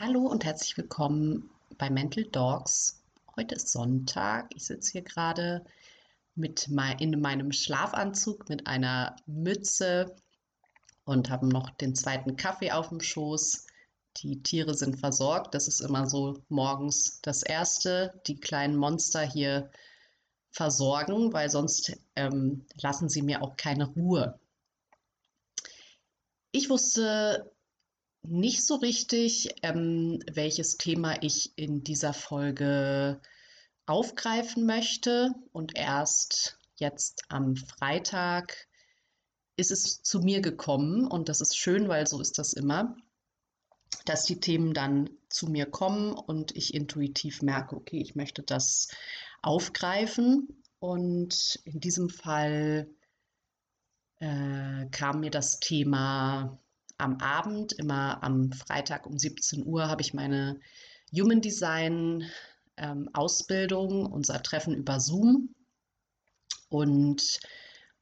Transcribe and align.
Hallo 0.00 0.28
und 0.28 0.44
herzlich 0.44 0.76
willkommen 0.76 1.50
bei 1.76 1.90
Mental 1.90 2.22
Dogs. 2.22 3.02
Heute 3.34 3.56
ist 3.56 3.72
Sonntag. 3.72 4.48
Ich 4.54 4.66
sitze 4.66 4.92
hier 4.92 5.02
gerade 5.02 5.64
mit 6.36 6.68
mein, 6.68 7.00
in 7.00 7.20
meinem 7.20 7.50
Schlafanzug 7.50 8.48
mit 8.48 8.68
einer 8.68 9.16
Mütze 9.26 10.14
und 11.04 11.30
habe 11.30 11.48
noch 11.48 11.70
den 11.70 11.96
zweiten 11.96 12.36
Kaffee 12.36 12.70
auf 12.70 12.90
dem 12.90 13.00
Schoß. 13.00 13.66
Die 14.18 14.40
Tiere 14.40 14.74
sind 14.74 15.00
versorgt. 15.00 15.52
Das 15.56 15.66
ist 15.66 15.80
immer 15.80 16.08
so 16.08 16.44
morgens 16.48 17.20
das 17.22 17.42
Erste. 17.42 18.22
Die 18.28 18.38
kleinen 18.38 18.76
Monster 18.76 19.22
hier 19.22 19.68
versorgen, 20.52 21.32
weil 21.32 21.50
sonst 21.50 22.00
ähm, 22.14 22.64
lassen 22.80 23.08
sie 23.08 23.22
mir 23.22 23.42
auch 23.42 23.56
keine 23.56 23.88
Ruhe. 23.88 24.38
Ich 26.52 26.70
wusste 26.70 27.50
nicht 28.22 28.64
so 28.64 28.76
richtig, 28.76 29.54
ähm, 29.62 30.20
welches 30.30 30.76
Thema 30.76 31.22
ich 31.22 31.52
in 31.56 31.82
dieser 31.82 32.12
Folge 32.12 33.20
aufgreifen 33.86 34.66
möchte. 34.66 35.34
Und 35.52 35.76
erst 35.76 36.58
jetzt 36.76 37.24
am 37.28 37.56
Freitag 37.56 38.68
ist 39.56 39.70
es 39.70 40.02
zu 40.02 40.20
mir 40.20 40.40
gekommen. 40.40 41.06
Und 41.06 41.28
das 41.28 41.40
ist 41.40 41.56
schön, 41.56 41.88
weil 41.88 42.06
so 42.06 42.20
ist 42.20 42.38
das 42.38 42.52
immer, 42.52 42.96
dass 44.04 44.24
die 44.24 44.40
Themen 44.40 44.74
dann 44.74 45.10
zu 45.28 45.48
mir 45.48 45.66
kommen 45.66 46.12
und 46.12 46.56
ich 46.56 46.74
intuitiv 46.74 47.42
merke, 47.42 47.76
okay, 47.76 48.00
ich 48.00 48.14
möchte 48.14 48.42
das 48.42 48.88
aufgreifen. 49.42 50.62
Und 50.80 51.60
in 51.64 51.80
diesem 51.80 52.08
Fall 52.08 52.88
äh, 54.20 54.86
kam 54.90 55.20
mir 55.20 55.30
das 55.30 55.60
Thema 55.60 56.58
am 56.98 57.16
Abend, 57.18 57.72
immer 57.72 58.22
am 58.22 58.52
Freitag 58.52 59.06
um 59.06 59.16
17 59.16 59.64
Uhr, 59.64 59.88
habe 59.88 60.02
ich 60.02 60.14
meine 60.14 60.60
Human 61.12 61.40
Design 61.40 62.28
ähm, 62.76 63.08
Ausbildung, 63.12 64.06
unser 64.06 64.42
Treffen 64.42 64.74
über 64.74 65.00
Zoom. 65.00 65.54
Und 66.68 67.40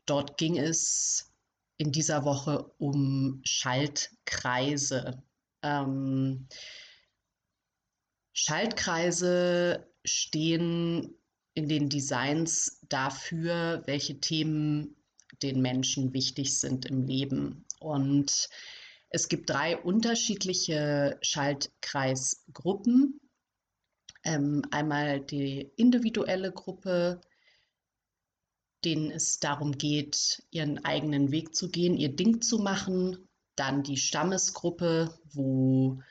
dort 0.06 0.38
ging 0.38 0.58
es 0.58 1.32
in 1.76 1.92
dieser 1.92 2.24
Woche 2.24 2.72
um 2.78 3.40
Schaltkreise. 3.44 5.22
Ähm, 5.62 6.48
Schaltkreise 8.32 9.86
stehen 10.04 11.14
in 11.54 11.68
den 11.68 11.88
Designs 11.88 12.80
dafür, 12.88 13.82
welche 13.86 14.20
Themen 14.20 14.96
den 15.42 15.60
Menschen 15.60 16.12
wichtig 16.12 16.58
sind 16.58 16.86
im 16.86 17.06
Leben. 17.06 17.64
Und 17.78 18.48
es 19.08 19.28
gibt 19.28 19.50
drei 19.50 19.76
unterschiedliche 19.76 21.18
Schaltkreisgruppen. 21.22 23.20
Ähm, 24.24 24.62
einmal 24.70 25.20
die 25.20 25.70
individuelle 25.76 26.50
Gruppe, 26.52 27.20
denen 28.84 29.10
es 29.10 29.38
darum 29.38 29.78
geht, 29.78 30.42
ihren 30.50 30.84
eigenen 30.84 31.30
Weg 31.30 31.54
zu 31.54 31.70
gehen, 31.70 31.96
ihr 31.96 32.14
Ding 32.14 32.40
zu 32.40 32.58
machen. 32.58 33.28
Dann 33.54 33.82
die 33.82 33.96
Stammesgruppe, 33.96 35.16
wo 35.32 36.02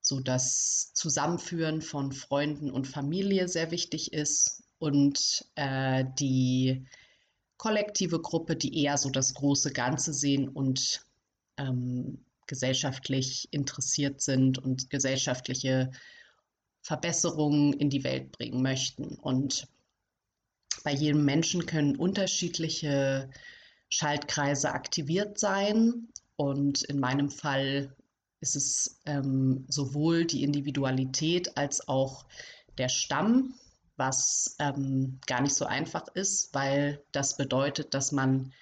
so 0.00 0.20
das 0.20 0.92
Zusammenführen 0.94 1.82
von 1.82 2.12
Freunden 2.12 2.70
und 2.70 2.86
Familie 2.86 3.48
sehr 3.48 3.70
wichtig 3.72 4.12
ist. 4.12 4.62
Und 4.78 5.44
äh, 5.56 6.04
die 6.18 6.86
kollektive 7.56 8.20
Gruppe, 8.20 8.54
die 8.54 8.82
eher 8.82 8.98
so 8.98 9.10
das 9.10 9.34
große 9.34 9.72
Ganze 9.72 10.12
sehen 10.12 10.48
und 10.48 11.04
ähm, 11.56 12.25
gesellschaftlich 12.46 13.48
interessiert 13.50 14.20
sind 14.20 14.58
und 14.58 14.90
gesellschaftliche 14.90 15.90
Verbesserungen 16.82 17.72
in 17.72 17.90
die 17.90 18.04
Welt 18.04 18.32
bringen 18.32 18.62
möchten. 18.62 19.16
Und 19.16 19.66
bei 20.84 20.92
jedem 20.92 21.24
Menschen 21.24 21.66
können 21.66 21.96
unterschiedliche 21.96 23.30
Schaltkreise 23.88 24.72
aktiviert 24.72 25.38
sein. 25.38 26.08
Und 26.36 26.82
in 26.82 27.00
meinem 27.00 27.30
Fall 27.30 27.96
ist 28.40 28.56
es 28.56 29.00
ähm, 29.06 29.64
sowohl 29.68 30.26
die 30.26 30.44
Individualität 30.44 31.56
als 31.56 31.88
auch 31.88 32.26
der 32.78 32.88
Stamm, 32.88 33.54
was 33.96 34.56
ähm, 34.58 35.18
gar 35.26 35.40
nicht 35.40 35.54
so 35.54 35.64
einfach 35.64 36.06
ist, 36.14 36.54
weil 36.54 37.02
das 37.12 37.36
bedeutet, 37.36 37.94
dass 37.94 38.12
man 38.12 38.52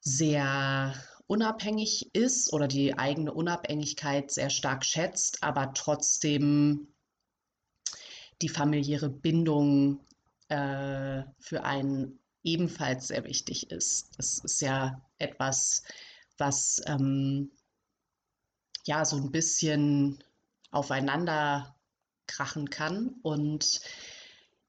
sehr 0.00 0.94
unabhängig 1.28 2.10
ist 2.14 2.52
oder 2.52 2.66
die 2.66 2.98
eigene 2.98 3.32
Unabhängigkeit 3.32 4.32
sehr 4.32 4.50
stark 4.50 4.84
schätzt, 4.84 5.44
aber 5.44 5.72
trotzdem 5.74 6.88
die 8.42 8.48
familiäre 8.48 9.10
Bindung 9.10 10.00
äh, 10.48 11.22
für 11.38 11.64
einen 11.64 12.18
ebenfalls 12.42 13.08
sehr 13.08 13.24
wichtig 13.24 13.70
ist. 13.70 14.16
Das 14.16 14.38
ist 14.38 14.60
ja 14.62 15.02
etwas, 15.18 15.82
was 16.38 16.80
ähm, 16.86 17.50
ja 18.86 19.04
so 19.04 19.16
ein 19.16 19.30
bisschen 19.30 20.24
aufeinander 20.70 21.76
krachen 22.26 22.70
kann. 22.70 23.16
Und 23.22 23.80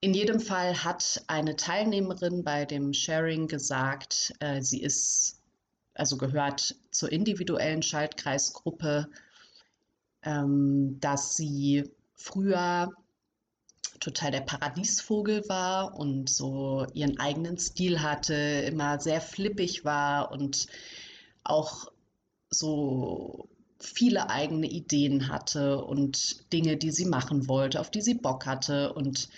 in 0.00 0.12
jedem 0.12 0.40
Fall 0.40 0.84
hat 0.84 1.22
eine 1.26 1.56
Teilnehmerin 1.56 2.44
bei 2.44 2.66
dem 2.66 2.92
Sharing 2.92 3.48
gesagt, 3.48 4.34
äh, 4.40 4.60
sie 4.60 4.82
ist 4.82 5.39
also 6.00 6.16
gehört 6.16 6.74
zur 6.90 7.12
individuellen 7.12 7.82
Schaltkreisgruppe, 7.82 9.10
ähm, 10.22 10.98
dass 10.98 11.36
sie 11.36 11.90
früher 12.14 12.90
total 14.00 14.30
der 14.30 14.40
Paradiesvogel 14.40 15.46
war 15.48 15.94
und 15.98 16.30
so 16.30 16.86
ihren 16.94 17.20
eigenen 17.20 17.58
Stil 17.58 18.00
hatte, 18.00 18.34
immer 18.34 18.98
sehr 18.98 19.20
flippig 19.20 19.84
war 19.84 20.32
und 20.32 20.68
auch 21.44 21.92
so 22.48 23.50
viele 23.78 24.30
eigene 24.30 24.68
Ideen 24.68 25.28
hatte 25.28 25.84
und 25.84 26.50
Dinge, 26.50 26.78
die 26.78 26.92
sie 26.92 27.04
machen 27.04 27.46
wollte, 27.46 27.78
auf 27.78 27.90
die 27.90 28.00
sie 28.00 28.14
Bock 28.14 28.46
hatte 28.46 28.94
und 28.94 29.28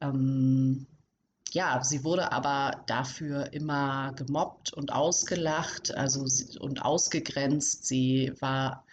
ähm, 0.00 0.86
ja, 1.52 1.82
sie 1.82 2.04
wurde 2.04 2.32
aber 2.32 2.82
dafür 2.86 3.52
immer 3.52 4.12
gemobbt 4.12 4.72
und 4.72 4.92
ausgelacht, 4.92 5.94
also 5.94 6.24
und 6.60 6.82
ausgegrenzt. 6.82 7.86
Sie 7.86 8.32
war 8.40 8.84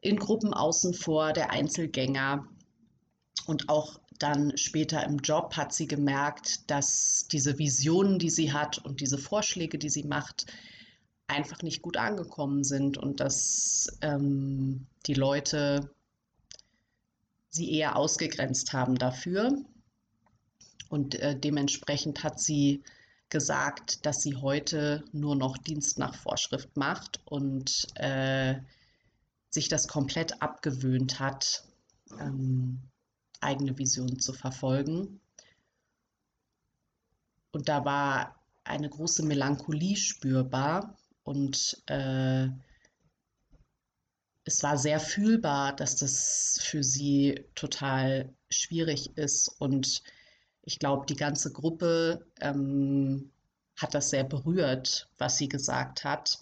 in 0.00 0.18
Gruppen 0.18 0.52
außen 0.52 0.94
vor, 0.94 1.32
der 1.32 1.50
Einzelgänger. 1.50 2.46
Und 3.46 3.68
auch 3.68 3.98
dann 4.18 4.56
später 4.56 5.04
im 5.04 5.18
Job 5.18 5.56
hat 5.56 5.72
sie 5.74 5.86
gemerkt, 5.86 6.70
dass 6.70 7.26
diese 7.30 7.58
Visionen, 7.58 8.18
die 8.18 8.30
sie 8.30 8.52
hat 8.52 8.78
und 8.78 9.00
diese 9.00 9.18
Vorschläge, 9.18 9.78
die 9.78 9.90
sie 9.90 10.04
macht, 10.04 10.46
einfach 11.26 11.62
nicht 11.62 11.82
gut 11.82 11.96
angekommen 11.96 12.64
sind 12.64 12.98
und 12.98 13.20
dass 13.20 13.88
ähm, 14.02 14.86
die 15.06 15.14
Leute 15.14 15.90
sie 17.50 17.72
eher 17.72 17.96
ausgegrenzt 17.96 18.72
haben 18.72 18.96
dafür. 18.96 19.64
Und 20.94 21.16
äh, 21.16 21.36
dementsprechend 21.36 22.22
hat 22.22 22.38
sie 22.38 22.84
gesagt, 23.28 24.06
dass 24.06 24.22
sie 24.22 24.36
heute 24.36 25.04
nur 25.10 25.34
noch 25.34 25.58
Dienst 25.58 25.98
nach 25.98 26.14
Vorschrift 26.14 26.76
macht 26.76 27.20
und 27.24 27.88
äh, 27.96 28.60
sich 29.50 29.68
das 29.68 29.88
komplett 29.88 30.40
abgewöhnt 30.40 31.18
hat, 31.18 31.64
ähm, 32.20 32.80
eigene 33.40 33.76
Visionen 33.76 34.20
zu 34.20 34.32
verfolgen. 34.32 35.20
Und 37.50 37.68
da 37.68 37.84
war 37.84 38.40
eine 38.62 38.88
große 38.88 39.24
Melancholie 39.24 39.96
spürbar 39.96 40.96
und 41.24 41.82
äh, 41.86 42.46
es 44.44 44.62
war 44.62 44.78
sehr 44.78 45.00
fühlbar, 45.00 45.74
dass 45.74 45.96
das 45.96 46.60
für 46.62 46.84
sie 46.84 47.44
total 47.56 48.32
schwierig 48.48 49.18
ist 49.18 49.48
und 49.58 50.00
ich 50.64 50.78
glaube, 50.78 51.06
die 51.06 51.16
ganze 51.16 51.52
Gruppe 51.52 52.26
ähm, 52.40 53.30
hat 53.76 53.94
das 53.94 54.10
sehr 54.10 54.24
berührt, 54.24 55.08
was 55.18 55.36
sie 55.36 55.48
gesagt 55.48 56.04
hat. 56.04 56.38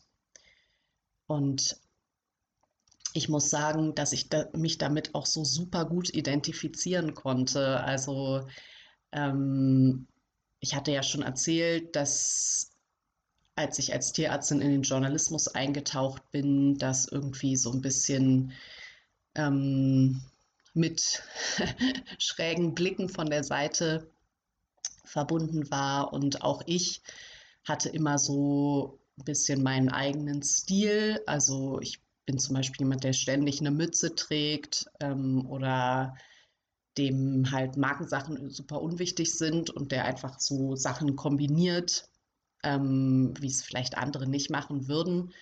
Und 1.27 1.81
ich 3.15 3.29
muss 3.29 3.51
sagen, 3.51 3.95
dass 3.95 4.13
ich 4.13 4.29
da, 4.29 4.49
mich 4.55 4.79
damit 4.79 5.15
auch 5.15 5.27
so 5.27 5.45
super 5.45 5.85
gut 5.85 6.13
identifizieren 6.15 7.15
konnte. 7.15 7.81
Also 7.81 8.47
ähm, 9.13 10.07
ich 10.61 10.75
hatte 10.75 10.93
ja 10.93 11.03
schon 11.03 11.23
erzählt, 11.23 11.97
dass 11.97 12.71
als 13.55 13.79
ich 13.79 13.93
als 13.93 14.13
Tierärztin 14.13 14.61
in 14.63 14.71
den 14.71 14.83
Journalismus 14.83 15.49
eingetaucht 15.49 16.31
bin, 16.31 16.79
das 16.79 17.07
irgendwie 17.07 17.57
so 17.57 17.71
ein 17.73 17.83
bisschen 17.83 18.53
ähm, 19.35 20.23
mit 20.75 21.23
schrägen 22.19 22.75
Blicken 22.75 23.09
von 23.09 23.27
der 23.27 23.45
Seite 23.45 24.11
verbunden 25.05 25.71
war. 25.71 26.13
Und 26.13 26.43
auch 26.43 26.63
ich 26.67 27.03
hatte 27.65 27.89
immer 27.89 28.19
so 28.19 28.99
ein 29.19 29.25
bisschen 29.25 29.63
meinen 29.63 29.91
eigenen 29.91 30.43
Stil. 30.43 31.21
Also 31.27 31.81
ich 31.81 32.01
bin 32.27 32.39
zum 32.39 32.55
Beispiel 32.55 32.85
jemand, 32.85 33.05
der 33.05 33.13
ständig 33.13 33.61
eine 33.61 33.71
Mütze 33.71 34.15
trägt 34.15 34.87
ähm, 35.01 35.47
oder 35.47 36.15
dem 36.99 37.51
halt 37.51 37.77
Markensachen 37.77 38.51
super 38.51 38.83
unwichtig 38.83 39.37
sind 39.37 39.71
und 39.71 39.93
der 39.93 40.05
einfach 40.05 40.39
so 40.39 40.77
Sachen 40.77 41.17
kombiniert, 41.17 42.09
ähm, 42.63 43.35
wie 43.39 43.47
es 43.47 43.63
vielleicht 43.63 43.97
andere 43.97 44.27
nicht 44.27 44.51
machen 44.51 44.89
würden. 44.89 45.33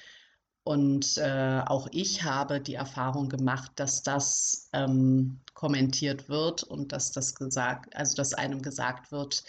Und 0.70 1.18
äh, 1.18 1.62
auch 1.66 1.88
ich 1.90 2.22
habe 2.22 2.60
die 2.60 2.74
Erfahrung 2.74 3.28
gemacht, 3.28 3.72
dass 3.74 4.04
das 4.04 4.68
ähm, 4.72 5.40
kommentiert 5.52 6.28
wird 6.28 6.62
und 6.62 6.92
dass 6.92 7.10
das 7.10 7.34
gesagt, 7.34 7.96
also 7.96 8.14
dass 8.14 8.34
einem 8.34 8.62
gesagt 8.62 9.10
wird, 9.10 9.42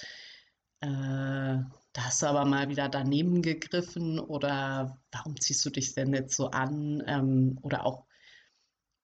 äh, 0.79 0.87
da 0.87 1.67
hast 1.95 2.23
du 2.23 2.25
aber 2.25 2.43
mal 2.45 2.69
wieder 2.69 2.89
daneben 2.89 3.43
gegriffen 3.43 4.17
oder 4.17 4.99
warum 5.11 5.39
ziehst 5.39 5.63
du 5.63 5.69
dich 5.69 5.93
denn 5.93 6.11
jetzt 6.11 6.35
so 6.35 6.49
an? 6.49 7.03
Ähm, 7.05 7.59
oder 7.61 7.85
auch 7.85 8.07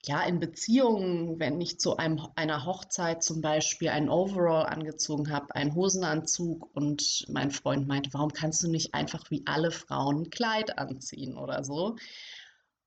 ja, 0.06 0.22
in 0.24 0.40
Beziehungen, 0.40 1.40
wenn 1.40 1.60
ich 1.60 1.80
zu 1.80 1.98
einem, 1.98 2.28
einer 2.36 2.66
Hochzeit 2.66 3.24
zum 3.24 3.42
Beispiel 3.42 3.90
einen 3.90 4.10
Overall 4.10 4.66
angezogen 4.66 5.32
habe, 5.32 5.54
einen 5.56 5.76
Hosenanzug 5.76 6.74
und 6.76 7.26
mein 7.30 7.52
Freund 7.52 7.88
meinte, 7.88 8.14
warum 8.14 8.32
kannst 8.32 8.64
du 8.64 8.70
nicht 8.70 8.94
einfach 8.94 9.30
wie 9.32 9.44
alle 9.46 9.72
Frauen 9.72 10.24
ein 10.24 10.30
Kleid 10.30 10.78
anziehen 10.78 11.38
oder 11.38 11.64
so? 11.64 11.98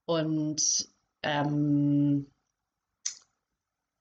Und 0.06 0.88
ähm, 1.22 2.26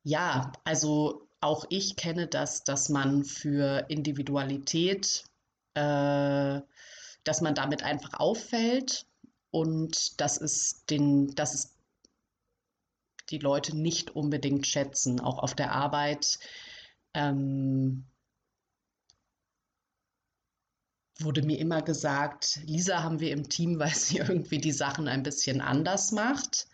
ja, 0.04 0.52
also 0.64 1.28
auch 1.42 1.66
ich 1.70 1.96
kenne 1.96 2.28
das, 2.28 2.64
dass 2.64 2.90
man 2.90 3.24
für 3.24 3.86
Individualität, 3.90 5.26
äh, 5.74 6.62
dass 7.24 7.42
man 7.42 7.56
damit 7.56 7.84
einfach 7.84 8.20
auffällt 8.20 9.06
und 9.52 10.20
dass 10.22 10.40
es 10.40 10.86
den, 10.86 11.36
dass 11.36 11.54
es 11.54 11.79
die 13.30 13.40
Leute 13.40 13.76
nicht 13.78 14.16
unbedingt 14.16 14.68
schätzen, 14.68 15.20
auch 15.20 15.40
auf 15.40 15.56
der 15.56 15.72
Arbeit. 15.72 16.40
Ähm, 17.14 18.06
wurde 21.20 21.42
mir 21.42 21.60
immer 21.60 21.82
gesagt, 21.82 22.60
Lisa 22.66 23.04
haben 23.04 23.20
wir 23.20 23.32
im 23.32 23.50
Team, 23.50 23.80
weil 23.80 23.94
sie 23.94 24.18
irgendwie 24.18 24.60
die 24.60 24.72
Sachen 24.72 25.08
ein 25.08 25.24
bisschen 25.24 25.62
anders 25.62 26.12
macht. 26.12 26.68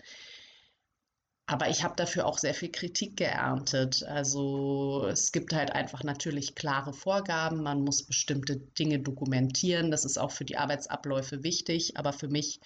Aber 1.47 1.69
ich 1.69 1.83
habe 1.83 1.95
dafür 1.95 2.25
auch 2.25 2.39
sehr 2.39 2.55
viel 2.55 2.71
Kritik 2.71 3.17
geerntet. 3.17 4.01
Also 4.03 5.07
es 5.07 5.31
gibt 5.31 5.53
halt 5.53 5.71
einfach 5.73 6.03
natürlich 6.03 6.55
klare 6.55 6.91
Vorgaben. 6.91 7.61
Man 7.61 7.81
muss 7.81 8.01
bestimmte 8.01 8.55
Dinge 8.57 8.99
dokumentieren. 8.99 9.91
Das 9.91 10.05
ist 10.05 10.17
auch 10.17 10.31
für 10.31 10.45
die 10.45 10.57
Arbeitsabläufe 10.57 11.43
wichtig. 11.43 11.97
Aber 11.97 12.13
für 12.13 12.29
mich 12.29 12.61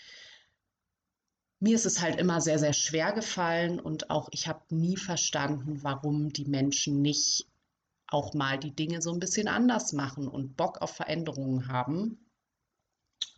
mir 1.60 1.76
ist 1.76 1.86
es 1.86 2.02
halt 2.02 2.20
immer 2.20 2.42
sehr, 2.42 2.60
sehr 2.60 2.74
schwer 2.74 3.12
gefallen 3.12 3.80
und 3.80 4.10
auch 4.10 4.30
ich 4.32 4.48
habe 4.48 4.64
nie 4.70 4.98
verstanden, 4.98 5.84
warum 5.84 6.32
die 6.32 6.46
Menschen 6.46 7.02
nicht 7.02 7.48
auch 8.08 8.34
mal 8.34 8.58
die 8.58 8.76
Dinge 8.76 9.02
so 9.02 9.12
ein 9.12 9.20
bisschen 9.20 9.48
anders 9.48 9.94
machen 9.94 10.28
und 10.28 10.56
Bock 10.58 10.82
auf 10.82 10.96
Veränderungen 10.96 11.68
haben. 11.68 12.18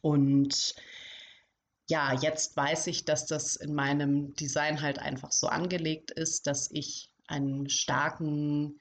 Und 0.02 0.76
ja, 1.90 2.14
jetzt 2.14 2.56
weiß 2.56 2.88
ich, 2.88 3.04
dass 3.04 3.26
das 3.26 3.56
in 3.58 3.74
meinem 3.74 4.34
Design 4.36 4.82
halt 4.82 5.00
einfach 5.00 5.32
so 5.32 5.48
angelegt 5.48 6.12
ist, 6.12 6.48
dass 6.48 6.72
ich 6.72 7.12
einen 7.28 7.70
starken 7.70 8.80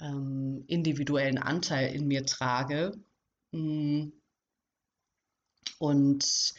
ähm, 0.00 0.64
individuellen 0.66 1.38
Anteil 1.38 1.94
in 1.94 2.06
mir 2.08 2.24
trage. 2.24 2.92
Mm. 3.52 4.08
Und 5.78 6.54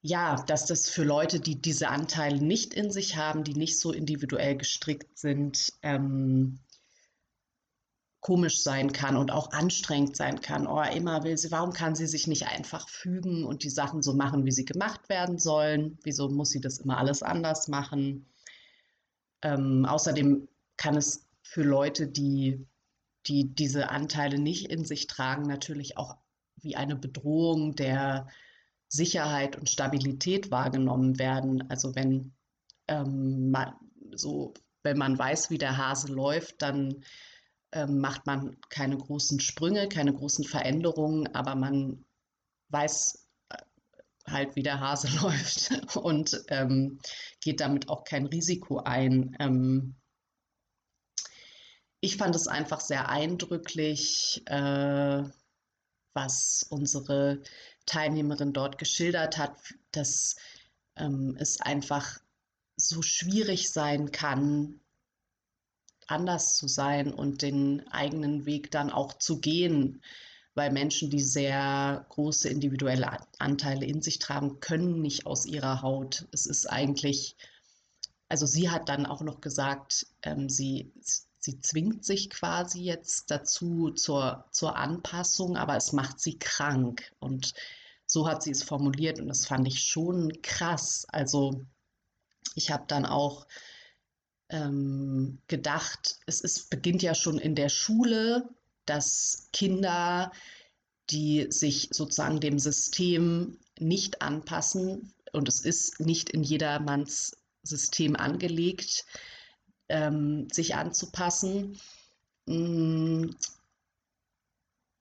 ja, 0.00 0.36
dass 0.46 0.66
das 0.66 0.88
für 0.88 1.04
Leute, 1.04 1.40
die 1.40 1.60
diese 1.60 1.88
Anteile 1.88 2.40
nicht 2.40 2.74
in 2.74 2.90
sich 2.90 3.16
haben, 3.16 3.44
die 3.44 3.54
nicht 3.54 3.78
so 3.78 3.92
individuell 3.92 4.56
gestrickt 4.56 5.18
sind, 5.18 5.72
ähm, 5.82 6.60
komisch 8.20 8.62
sein 8.62 8.92
kann 8.92 9.16
und 9.16 9.30
auch 9.30 9.52
anstrengend 9.52 10.16
sein 10.16 10.40
kann. 10.40 10.66
Oh, 10.66 10.82
immer 10.82 11.24
will 11.24 11.38
sie, 11.38 11.50
warum 11.50 11.72
kann 11.72 11.94
sie 11.94 12.06
sich 12.06 12.26
nicht 12.26 12.46
einfach 12.48 12.88
fügen 12.88 13.44
und 13.44 13.62
die 13.62 13.70
Sachen 13.70 14.02
so 14.02 14.14
machen, 14.14 14.44
wie 14.44 14.52
sie 14.52 14.64
gemacht 14.64 15.08
werden 15.08 15.38
sollen? 15.38 15.98
Wieso 16.02 16.28
muss 16.28 16.50
sie 16.50 16.60
das 16.60 16.78
immer 16.78 16.98
alles 16.98 17.22
anders 17.22 17.68
machen? 17.68 18.26
Ähm, 19.42 19.84
außerdem 19.84 20.48
kann 20.76 20.96
es 20.96 21.26
für 21.42 21.62
Leute, 21.62 22.06
die, 22.06 22.66
die 23.26 23.54
diese 23.54 23.88
Anteile 23.88 24.38
nicht 24.38 24.66
in 24.66 24.84
sich 24.84 25.06
tragen, 25.06 25.42
natürlich 25.42 25.96
auch 25.96 26.16
wie 26.56 26.76
eine 26.76 26.96
Bedrohung 26.96 27.76
der 27.76 28.28
Sicherheit 28.88 29.56
und 29.56 29.68
Stabilität 29.68 30.50
wahrgenommen 30.50 31.18
werden. 31.18 31.68
Also 31.70 31.94
wenn 31.94 32.32
ähm, 32.88 33.50
man 33.50 33.74
so, 34.12 34.54
wenn 34.82 34.98
man 34.98 35.18
weiß, 35.18 35.50
wie 35.50 35.58
der 35.58 35.76
Hase 35.76 36.08
läuft, 36.12 36.62
dann 36.62 37.04
ähm, 37.72 37.98
macht 37.98 38.26
man 38.26 38.56
keine 38.70 38.96
großen 38.96 39.40
Sprünge, 39.40 39.88
keine 39.88 40.14
großen 40.14 40.44
Veränderungen, 40.44 41.34
aber 41.34 41.54
man 41.54 42.04
weiß 42.70 43.28
äh, 43.50 43.56
halt, 44.26 44.56
wie 44.56 44.62
der 44.62 44.80
Hase 44.80 45.08
läuft 45.22 45.96
und 45.96 46.42
ähm, 46.48 46.98
geht 47.40 47.60
damit 47.60 47.88
auch 47.88 48.04
kein 48.04 48.26
Risiko 48.26 48.78
ein. 48.78 49.36
Ähm, 49.38 49.96
ich 52.00 52.16
fand 52.16 52.34
es 52.34 52.46
einfach 52.46 52.80
sehr 52.80 53.08
eindrücklich, 53.08 54.42
äh, 54.46 55.24
was 56.18 56.66
unsere 56.68 57.40
Teilnehmerin 57.86 58.52
dort 58.52 58.76
geschildert 58.78 59.38
hat, 59.38 59.56
dass 59.92 60.36
ähm, 60.96 61.36
es 61.38 61.60
einfach 61.60 62.18
so 62.76 63.02
schwierig 63.02 63.70
sein 63.70 64.10
kann, 64.10 64.80
anders 66.08 66.56
zu 66.56 66.66
sein 66.66 67.12
und 67.12 67.42
den 67.42 67.86
eigenen 67.88 68.46
Weg 68.46 68.70
dann 68.70 68.90
auch 68.90 69.12
zu 69.18 69.40
gehen, 69.40 70.02
weil 70.54 70.72
Menschen, 70.72 71.08
die 71.10 71.22
sehr 71.22 72.04
große 72.08 72.48
individuelle 72.48 73.18
Anteile 73.38 73.86
in 73.86 74.02
sich 74.02 74.18
tragen, 74.18 74.58
können 74.58 75.00
nicht 75.00 75.26
aus 75.26 75.46
ihrer 75.46 75.82
Haut. 75.82 76.26
Es 76.32 76.46
ist 76.46 76.66
eigentlich, 76.66 77.36
also 78.28 78.44
sie 78.46 78.70
hat 78.70 78.88
dann 78.88 79.06
auch 79.06 79.22
noch 79.22 79.40
gesagt, 79.40 80.06
ähm, 80.22 80.48
sie, 80.48 80.92
sie 81.38 81.60
zwingt 81.60 82.04
sich 82.04 82.30
quasi 82.30 82.82
jetzt 82.82 83.30
dazu 83.30 83.90
zur, 83.90 84.44
zur 84.50 84.76
Anpassung, 84.76 85.56
aber 85.56 85.76
es 85.76 85.92
macht 85.92 86.20
sie 86.20 86.38
krank. 86.38 87.12
Und 87.20 87.54
so 88.06 88.28
hat 88.28 88.42
sie 88.42 88.50
es 88.50 88.62
formuliert 88.62 89.20
und 89.20 89.28
das 89.28 89.46
fand 89.46 89.66
ich 89.68 89.82
schon 89.82 90.42
krass. 90.42 91.06
Also 91.08 91.64
ich 92.54 92.70
habe 92.70 92.84
dann 92.88 93.06
auch 93.06 93.46
ähm, 94.48 95.38
gedacht, 95.46 96.18
es 96.26 96.40
ist, 96.40 96.70
beginnt 96.70 97.02
ja 97.02 97.14
schon 97.14 97.38
in 97.38 97.54
der 97.54 97.68
Schule, 97.68 98.48
dass 98.86 99.48
Kinder, 99.52 100.32
die 101.10 101.46
sich 101.50 101.90
sozusagen 101.92 102.40
dem 102.40 102.58
System 102.58 103.58
nicht 103.78 104.22
anpassen, 104.22 105.12
und 105.32 105.48
es 105.48 105.60
ist 105.60 106.00
nicht 106.00 106.30
in 106.30 106.42
jedermanns 106.42 107.36
System 107.62 108.16
angelegt, 108.16 109.04
ähm, 109.88 110.48
sich 110.50 110.74
anzupassen, 110.74 111.78
mm, 112.46 113.30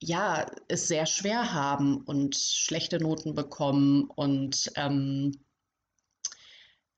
ja, 0.01 0.45
es 0.67 0.87
sehr 0.87 1.05
schwer 1.05 1.53
haben 1.53 2.01
und 2.01 2.35
schlechte 2.35 2.99
Noten 2.99 3.33
bekommen. 3.33 4.05
Und 4.15 4.71
ähm, 4.75 5.39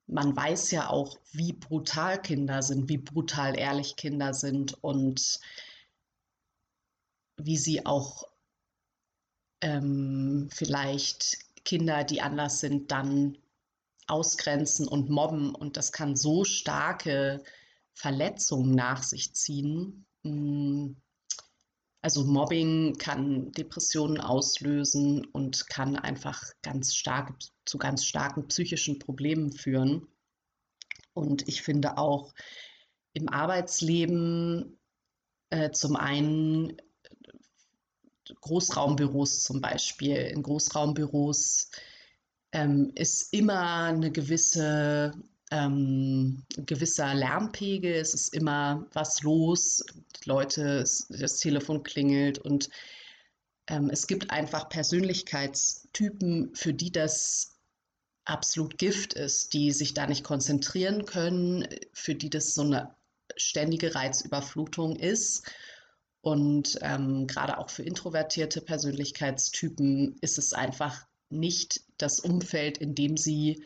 man 0.08 0.36
weiß 0.36 0.72
ja 0.72 0.89
auch, 0.89 1.17
wie 1.31 1.53
brutal 1.53 2.22
Kinder 2.22 2.62
sind, 2.62 2.89
wie 2.89 2.98
brutal 2.98 3.58
ehrlich 3.58 3.96
Kinder 3.96 4.34
sind 4.34 4.75
und 4.84 5.39
wie 7.38 7.58
sie 7.58 7.86
auch 7.86 8.25
ähm, 9.62 10.50
vielleicht 10.51 11.38
Kinder, 11.63 12.03
die 12.03 12.22
anders 12.22 12.60
sind, 12.60 12.91
dann 12.91 13.38
ausgrenzen 14.08 14.88
und 14.88 15.10
mobben. 15.10 15.55
Und 15.55 15.77
das 15.77 15.91
kann 15.91 16.15
so 16.15 16.43
starke 16.43 17.43
Verletzungen 18.00 18.72
nach 18.72 19.03
sich 19.03 19.34
ziehen. 19.34 20.06
Hm 20.24 20.96
also 22.01 22.24
Mobbing 22.24 22.96
kann 22.98 23.51
Depressionen 23.51 24.22
auslösen 24.22 25.25
und 25.25 25.68
kann 25.68 25.98
einfach 25.98 26.41
ganz 26.62 26.96
stark 26.96 27.34
zu 27.65 27.77
ganz 27.77 28.06
starken 28.06 28.48
psychischen 28.48 29.00
Problemen 29.00 29.51
führen. 29.51 30.08
Und 31.13 31.48
ich 31.50 31.62
finde 31.62 31.98
auch 31.98 32.34
im 33.12 33.27
Arbeitsleben 33.27 34.79
äh, 35.50 35.72
zum 35.72 35.98
einen 35.98 36.77
Großraumbüros 38.41 39.44
zum 39.44 39.60
Beispiel. 39.60 40.15
In 40.15 40.44
Großraumbüros 40.44 41.70
ähm, 42.53 42.94
ist 42.96 43.34
immer 43.34 43.84
eine 43.84 44.12
gewisse 44.12 45.12
ähm, 45.51 46.44
gewisser 46.58 47.13
Lärmpegel, 47.13 47.94
es 47.94 48.13
ist 48.13 48.34
immer 48.34 48.86
was 48.94 49.24
los, 49.24 49.84
Leute, 50.25 50.84
das 51.10 51.39
Telefon 51.39 51.84
klingelt 51.84 52.39
und 52.39 52.70
ähm, 53.68 53.89
es 53.89 54.08
gibt 54.08 54.32
einfach 54.32 54.70
Persönlichkeitstypen, 54.70 56.53
für 56.56 56.74
die 56.74 56.91
das 56.91 57.56
absolut 58.25 58.77
Gift 58.77 59.13
ist, 59.13 59.53
die 59.53 59.72
sich 59.72 59.94
da 59.94 60.06
nicht 60.08 60.24
konzentrieren 60.24 61.06
können, 61.06 61.68
für 61.94 62.15
die 62.15 62.29
das 62.29 62.53
so 62.53 62.62
eine 62.62 62.96
ständige 63.36 63.96
Reizüberflutung 63.96 64.96
ist. 64.96 65.51
Und 66.22 66.77
ähm, 66.82 67.27
gerade 67.27 67.58
auch 67.58 67.70
für 67.70 67.84
introvertierte 67.84 68.62
Persönlichkeitstypen 68.62 70.18
ist 70.22 70.38
es 70.38 70.53
einfach 70.53 71.08
nicht 71.29 71.82
das 71.98 72.20
Umfeld, 72.20 72.77
in 72.77 72.94
dem 72.94 73.18
sie 73.18 73.63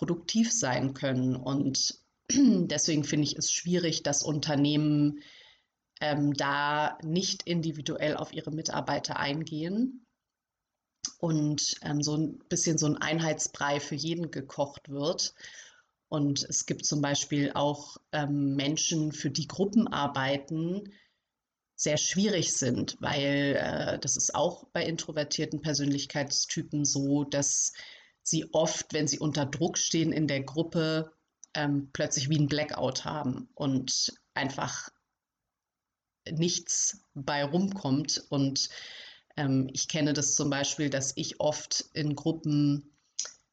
produktiv 0.00 0.50
sein 0.50 0.94
können. 0.94 1.36
Und 1.36 2.00
deswegen 2.30 3.04
finde 3.04 3.24
ich 3.24 3.36
es 3.36 3.52
schwierig, 3.52 4.02
dass 4.02 4.22
Unternehmen 4.22 5.20
ähm, 6.00 6.32
da 6.32 6.96
nicht 7.02 7.42
individuell 7.42 8.16
auf 8.16 8.32
ihre 8.32 8.50
Mitarbeiter 8.50 9.18
eingehen 9.18 10.06
und 11.18 11.74
ähm, 11.82 12.02
so 12.02 12.16
ein 12.16 12.38
bisschen 12.48 12.78
so 12.78 12.86
ein 12.86 12.96
Einheitsbrei 12.96 13.78
für 13.78 13.94
jeden 13.94 14.30
gekocht 14.30 14.88
wird. 14.88 15.34
Und 16.08 16.44
es 16.48 16.64
gibt 16.64 16.86
zum 16.86 17.02
Beispiel 17.02 17.52
auch 17.54 17.98
ähm, 18.12 18.56
Menschen, 18.56 19.12
für 19.12 19.30
die 19.30 19.46
Gruppenarbeiten 19.46 20.94
sehr 21.76 21.98
schwierig 21.98 22.54
sind, 22.54 22.96
weil 23.00 23.58
äh, 23.60 23.98
das 23.98 24.16
ist 24.16 24.34
auch 24.34 24.64
bei 24.72 24.82
introvertierten 24.82 25.60
Persönlichkeitstypen 25.60 26.86
so, 26.86 27.24
dass 27.24 27.74
sie 28.22 28.52
oft, 28.52 28.92
wenn 28.92 29.08
sie 29.08 29.18
unter 29.18 29.46
Druck 29.46 29.78
stehen 29.78 30.12
in 30.12 30.26
der 30.26 30.42
Gruppe, 30.42 31.12
ähm, 31.54 31.90
plötzlich 31.92 32.28
wie 32.28 32.38
ein 32.38 32.48
Blackout 32.48 33.04
haben 33.04 33.48
und 33.54 34.12
einfach 34.34 34.90
nichts 36.30 37.02
bei 37.14 37.44
rumkommt. 37.44 38.24
Und 38.28 38.68
ähm, 39.36 39.68
ich 39.72 39.88
kenne 39.88 40.12
das 40.12 40.34
zum 40.34 40.50
Beispiel, 40.50 40.90
dass 40.90 41.12
ich 41.16 41.40
oft 41.40 41.86
in 41.92 42.14
Gruppen 42.14 42.90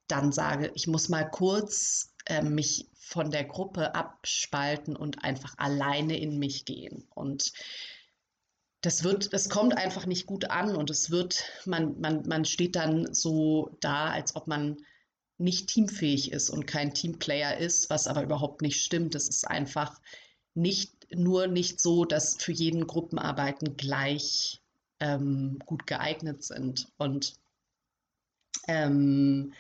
dann 0.08 0.32
sage, 0.32 0.72
ich 0.76 0.88
muss 0.88 1.10
mal 1.10 1.30
kurz 1.30 2.14
äh, 2.26 2.42
mich 2.42 2.90
von 2.94 3.32
der 3.32 3.46
Gruppe 3.46 3.96
abspalten 3.96 4.96
und 4.96 5.24
einfach 5.24 5.58
alleine 5.58 6.18
in 6.20 6.40
mich 6.40 6.66
gehen. 6.66 7.08
Und 7.16 7.54
das 8.82 9.04
wird, 9.04 9.34
das 9.34 9.50
kommt 9.50 9.76
einfach 9.76 10.06
nicht 10.06 10.26
gut 10.26 10.50
an 10.50 10.76
und 10.76 10.90
es 10.90 11.10
wird, 11.10 11.44
man, 11.66 12.00
man, 12.00 12.28
man 12.28 12.46
steht 12.46 12.76
dann 12.76 13.14
so 13.14 13.76
da, 13.80 14.12
als 14.12 14.36
ob 14.36 14.48
man 14.48 14.78
nicht 15.38 15.68
teamfähig 15.68 16.32
ist 16.32 16.50
und 16.50 16.66
kein 16.66 16.94
Teamplayer 16.94 17.58
ist, 17.58 17.90
was 17.90 18.08
aber 18.08 18.24
überhaupt 18.24 18.62
nicht 18.62 18.82
stimmt. 18.82 19.16
Es 19.16 19.28
ist 19.28 19.48
einfach 19.48 20.00
nicht 20.54 20.94
nur 21.14 21.48
nicht 21.48 21.80
so, 21.80 22.06
dass 22.06 22.36
für 22.38 22.52
jeden 22.52 22.88
Gruppenarbeiten 22.88 23.78
gleich 23.78 24.62
ähm, 25.00 25.60
gut 25.66 25.86
geeignet 25.86 26.44
sind. 26.44 26.92
Und 26.98 27.36
ähm, 28.68 29.54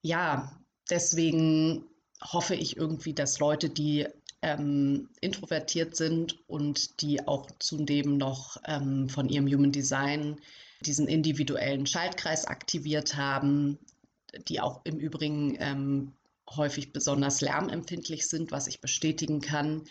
ja, 0.00 0.58
deswegen 0.90 1.84
hoffe 2.22 2.54
ich 2.54 2.76
irgendwie, 2.76 3.14
dass 3.14 3.38
Leute, 3.38 3.68
die 3.68 4.06
ähm, 4.42 5.08
introvertiert 5.20 5.96
sind 5.96 6.38
und 6.48 7.00
die 7.00 7.26
auch 7.26 7.50
zudem 7.58 8.16
noch 8.18 8.56
ähm, 8.66 9.08
von 9.08 9.28
ihrem 9.28 9.46
Human 9.46 9.72
Design 9.72 10.40
diesen 10.80 11.06
individuellen 11.06 11.86
Schaltkreis 11.86 12.44
aktiviert 12.44 13.16
haben, 13.16 13.78
die 14.48 14.60
auch 14.60 14.80
im 14.84 14.98
Übrigen 14.98 15.56
ähm, 15.60 16.12
häufig 16.50 16.92
besonders 16.92 17.40
lärmempfindlich 17.40 18.28
sind, 18.28 18.50
was 18.50 18.66
ich 18.66 18.80
bestätigen 18.80 19.40
kann, 19.40 19.84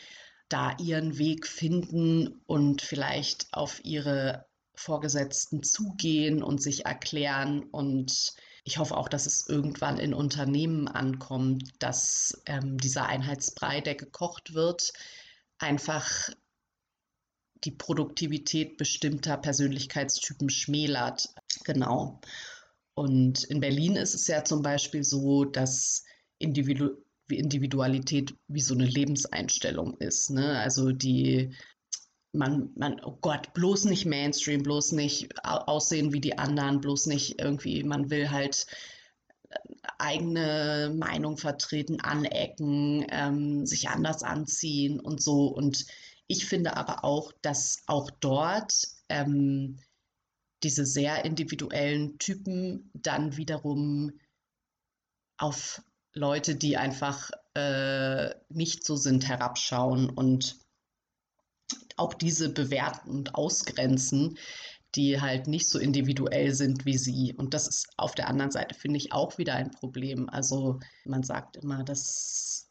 da 0.49 0.75
ihren 0.79 1.17
Weg 1.17 1.47
finden 1.47 2.41
und 2.45 2.81
vielleicht 2.81 3.47
auf 3.53 3.83
ihre 3.85 4.45
Vorgesetzten 4.75 5.63
zugehen 5.63 6.43
und 6.43 6.61
sich 6.61 6.85
erklären 6.85 7.63
und 7.71 8.33
ich 8.63 8.77
hoffe 8.77 8.95
auch, 8.95 9.09
dass 9.09 9.25
es 9.25 9.47
irgendwann 9.47 9.97
in 9.97 10.13
Unternehmen 10.13 10.87
ankommt, 10.87 11.71
dass 11.79 12.41
ähm, 12.45 12.77
dieser 12.77 13.07
Einheitsbrei, 13.07 13.81
der 13.81 13.95
gekocht 13.95 14.53
wird, 14.53 14.93
einfach 15.57 16.29
die 17.63 17.71
Produktivität 17.71 18.77
bestimmter 18.77 19.37
Persönlichkeitstypen 19.37 20.49
schmälert. 20.49 21.29
Genau. 21.63 22.19
Und 22.93 23.43
in 23.45 23.59
Berlin 23.59 23.95
ist 23.95 24.13
es 24.13 24.27
ja 24.27 24.43
zum 24.43 24.61
Beispiel 24.61 25.03
so, 25.03 25.45
dass 25.45 26.03
Individu 26.37 26.89
Individualität 27.29 28.35
wie 28.49 28.59
so 28.59 28.73
eine 28.73 28.85
Lebenseinstellung 28.85 29.95
ist. 29.99 30.31
Ne? 30.31 30.59
Also 30.59 30.91
die 30.91 31.55
man, 32.33 32.71
man, 32.75 33.01
oh 33.03 33.17
Gott, 33.21 33.53
bloß 33.53 33.85
nicht 33.85 34.05
Mainstream, 34.05 34.63
bloß 34.63 34.93
nicht 34.93 35.29
aussehen 35.45 36.13
wie 36.13 36.21
die 36.21 36.37
anderen, 36.37 36.81
bloß 36.81 37.07
nicht 37.07 37.41
irgendwie, 37.41 37.83
man 37.83 38.09
will 38.09 38.29
halt 38.31 38.67
äh, 39.49 39.57
eigene 39.97 40.93
Meinung 40.95 41.37
vertreten, 41.37 41.99
anecken, 41.99 43.05
ähm, 43.09 43.65
sich 43.65 43.89
anders 43.89 44.23
anziehen 44.23 44.99
und 44.99 45.21
so. 45.21 45.47
Und 45.47 45.85
ich 46.27 46.45
finde 46.45 46.77
aber 46.77 47.03
auch, 47.03 47.33
dass 47.41 47.83
auch 47.87 48.09
dort 48.19 48.87
ähm, 49.09 49.79
diese 50.63 50.85
sehr 50.85 51.25
individuellen 51.25 52.17
Typen 52.17 52.91
dann 52.93 53.35
wiederum 53.35 54.13
auf 55.37 55.81
Leute, 56.13 56.55
die 56.55 56.77
einfach 56.77 57.31
äh, 57.55 58.29
nicht 58.49 58.85
so 58.85 58.95
sind, 58.95 59.27
herabschauen 59.27 60.09
und 60.09 60.59
auch 61.97 62.13
diese 62.13 62.49
bewerten 62.49 63.09
und 63.09 63.35
ausgrenzen, 63.35 64.37
die 64.95 65.21
halt 65.21 65.47
nicht 65.47 65.69
so 65.69 65.79
individuell 65.79 66.53
sind 66.53 66.85
wie 66.85 66.97
sie. 66.97 67.33
Und 67.33 67.53
das 67.53 67.67
ist 67.67 67.87
auf 67.97 68.13
der 68.13 68.27
anderen 68.27 68.51
Seite, 68.51 68.75
finde 68.75 68.97
ich, 68.97 69.13
auch 69.13 69.37
wieder 69.37 69.55
ein 69.55 69.71
Problem. 69.71 70.29
Also 70.29 70.79
man 71.05 71.23
sagt 71.23 71.57
immer, 71.57 71.83
dass, 71.83 72.69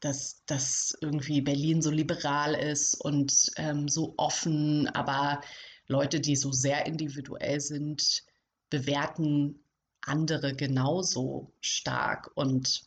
dass, 0.00 0.44
dass 0.46 0.96
irgendwie 1.00 1.40
Berlin 1.40 1.82
so 1.82 1.90
liberal 1.90 2.54
ist 2.54 2.94
und 2.94 3.50
ähm, 3.56 3.88
so 3.88 4.14
offen, 4.18 4.88
aber 4.88 5.40
Leute, 5.88 6.20
die 6.20 6.36
so 6.36 6.52
sehr 6.52 6.86
individuell 6.86 7.60
sind, 7.60 8.24
bewerten 8.70 9.64
andere 10.00 10.54
genauso 10.54 11.52
stark. 11.60 12.30
Und 12.34 12.84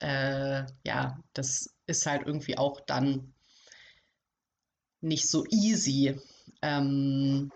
äh, 0.00 0.64
ja, 0.84 1.22
das 1.34 1.74
ist 1.86 2.06
halt 2.06 2.26
irgendwie 2.26 2.56
auch 2.56 2.80
dann 2.80 3.34
nicht 5.00 5.28
so 5.28 5.44
easy. 5.50 6.20
Ähm, 6.62 7.52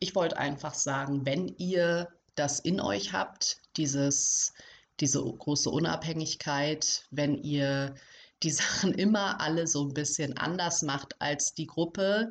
ich 0.00 0.14
wollte 0.14 0.36
einfach 0.36 0.74
sagen, 0.74 1.26
wenn 1.26 1.48
ihr 1.58 2.08
das 2.34 2.60
in 2.60 2.80
euch 2.80 3.12
habt, 3.12 3.60
dieses, 3.76 4.52
diese 5.00 5.22
große 5.22 5.70
Unabhängigkeit, 5.70 7.04
wenn 7.10 7.36
ihr 7.36 7.94
die 8.42 8.50
Sachen 8.52 8.94
immer 8.94 9.40
alle 9.40 9.66
so 9.66 9.86
ein 9.86 9.94
bisschen 9.94 10.36
anders 10.36 10.82
macht 10.82 11.20
als 11.20 11.54
die 11.54 11.66
Gruppe, 11.66 12.30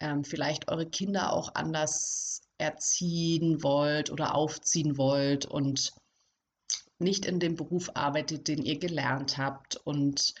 ähm, 0.00 0.24
vielleicht 0.24 0.68
eure 0.68 0.88
Kinder 0.88 1.32
auch 1.32 1.54
anders 1.54 2.42
erziehen 2.58 3.62
wollt 3.62 4.10
oder 4.10 4.34
aufziehen 4.34 4.96
wollt 4.98 5.46
und 5.46 5.92
nicht 6.98 7.24
in 7.24 7.40
dem 7.40 7.56
Beruf 7.56 7.90
arbeitet, 7.94 8.46
den 8.48 8.62
ihr 8.62 8.78
gelernt 8.78 9.38
habt 9.38 9.76
und 9.76 10.34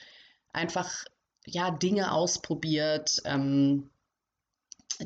einfach 0.52 1.04
ja, 1.46 1.70
Dinge 1.70 2.12
ausprobiert, 2.12 3.20
ähm, 3.24 3.90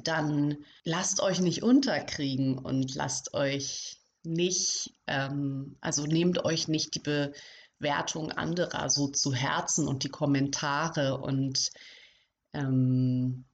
dann 0.02 0.64
lasst 0.84 1.20
euch 1.20 1.40
nicht 1.40 1.62
unterkriegen 1.62 2.58
und 2.58 2.94
lasst 2.94 3.34
euch 3.34 3.98
nicht, 4.24 4.94
ähm, 5.06 5.76
also 5.80 6.04
nehmt 6.06 6.44
euch 6.44 6.68
nicht 6.68 6.94
die 6.94 7.32
Bewertung 7.78 8.32
anderer 8.32 8.90
so 8.90 9.08
zu 9.08 9.32
Herzen 9.32 9.86
und 9.88 10.04
die 10.04 10.08
Kommentare 10.08 11.18
und 11.18 11.70
ähm, 12.52 13.44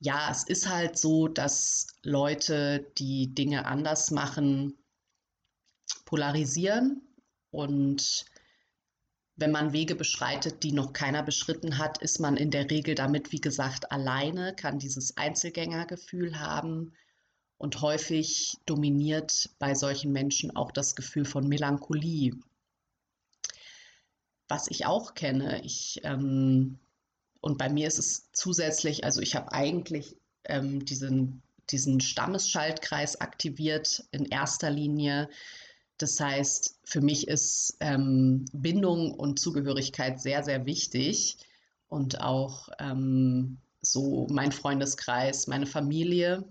ja, 0.00 0.30
es 0.30 0.44
ist 0.44 0.68
halt 0.68 0.98
so, 0.98 1.28
dass 1.28 1.86
Leute, 2.02 2.92
die 2.98 3.34
Dinge 3.34 3.64
anders 3.64 4.10
machen, 4.10 4.76
polarisieren 6.04 7.00
und 7.50 8.26
wenn 9.36 9.50
man 9.50 9.72
Wege 9.72 9.96
beschreitet, 9.96 10.62
die 10.62 10.72
noch 10.72 10.92
keiner 10.92 11.22
beschritten 11.22 11.78
hat, 11.78 11.98
ist 11.98 12.20
man 12.20 12.36
in 12.36 12.50
der 12.50 12.70
Regel 12.70 12.94
damit, 12.94 13.32
wie 13.32 13.40
gesagt, 13.40 13.90
alleine, 13.90 14.54
kann 14.54 14.78
dieses 14.78 15.16
Einzelgängergefühl 15.16 16.38
haben. 16.38 16.92
Und 17.56 17.80
häufig 17.80 18.56
dominiert 18.66 19.50
bei 19.58 19.74
solchen 19.74 20.12
Menschen 20.12 20.54
auch 20.54 20.70
das 20.70 20.94
Gefühl 20.94 21.24
von 21.24 21.48
Melancholie. 21.48 22.34
Was 24.48 24.68
ich 24.68 24.86
auch 24.86 25.14
kenne, 25.14 25.62
ich, 25.64 26.00
ähm, 26.04 26.78
und 27.40 27.58
bei 27.58 27.68
mir 27.68 27.88
ist 27.88 27.98
es 27.98 28.30
zusätzlich, 28.32 29.04
also 29.04 29.20
ich 29.20 29.34
habe 29.34 29.52
eigentlich 29.52 30.16
ähm, 30.44 30.84
diesen, 30.84 31.42
diesen 31.70 32.00
Stammesschaltkreis 32.00 33.20
aktiviert 33.20 34.04
in 34.10 34.26
erster 34.26 34.70
Linie, 34.70 35.28
das 36.04 36.20
heißt, 36.20 36.80
für 36.84 37.00
mich 37.00 37.28
ist 37.28 37.78
ähm, 37.80 38.44
Bindung 38.52 39.14
und 39.14 39.38
Zugehörigkeit 39.40 40.20
sehr, 40.20 40.42
sehr 40.42 40.66
wichtig 40.66 41.38
und 41.88 42.20
auch 42.20 42.68
ähm, 42.78 43.56
so 43.80 44.26
mein 44.30 44.52
Freundeskreis, 44.52 45.46
meine 45.46 45.64
Familie. 45.64 46.44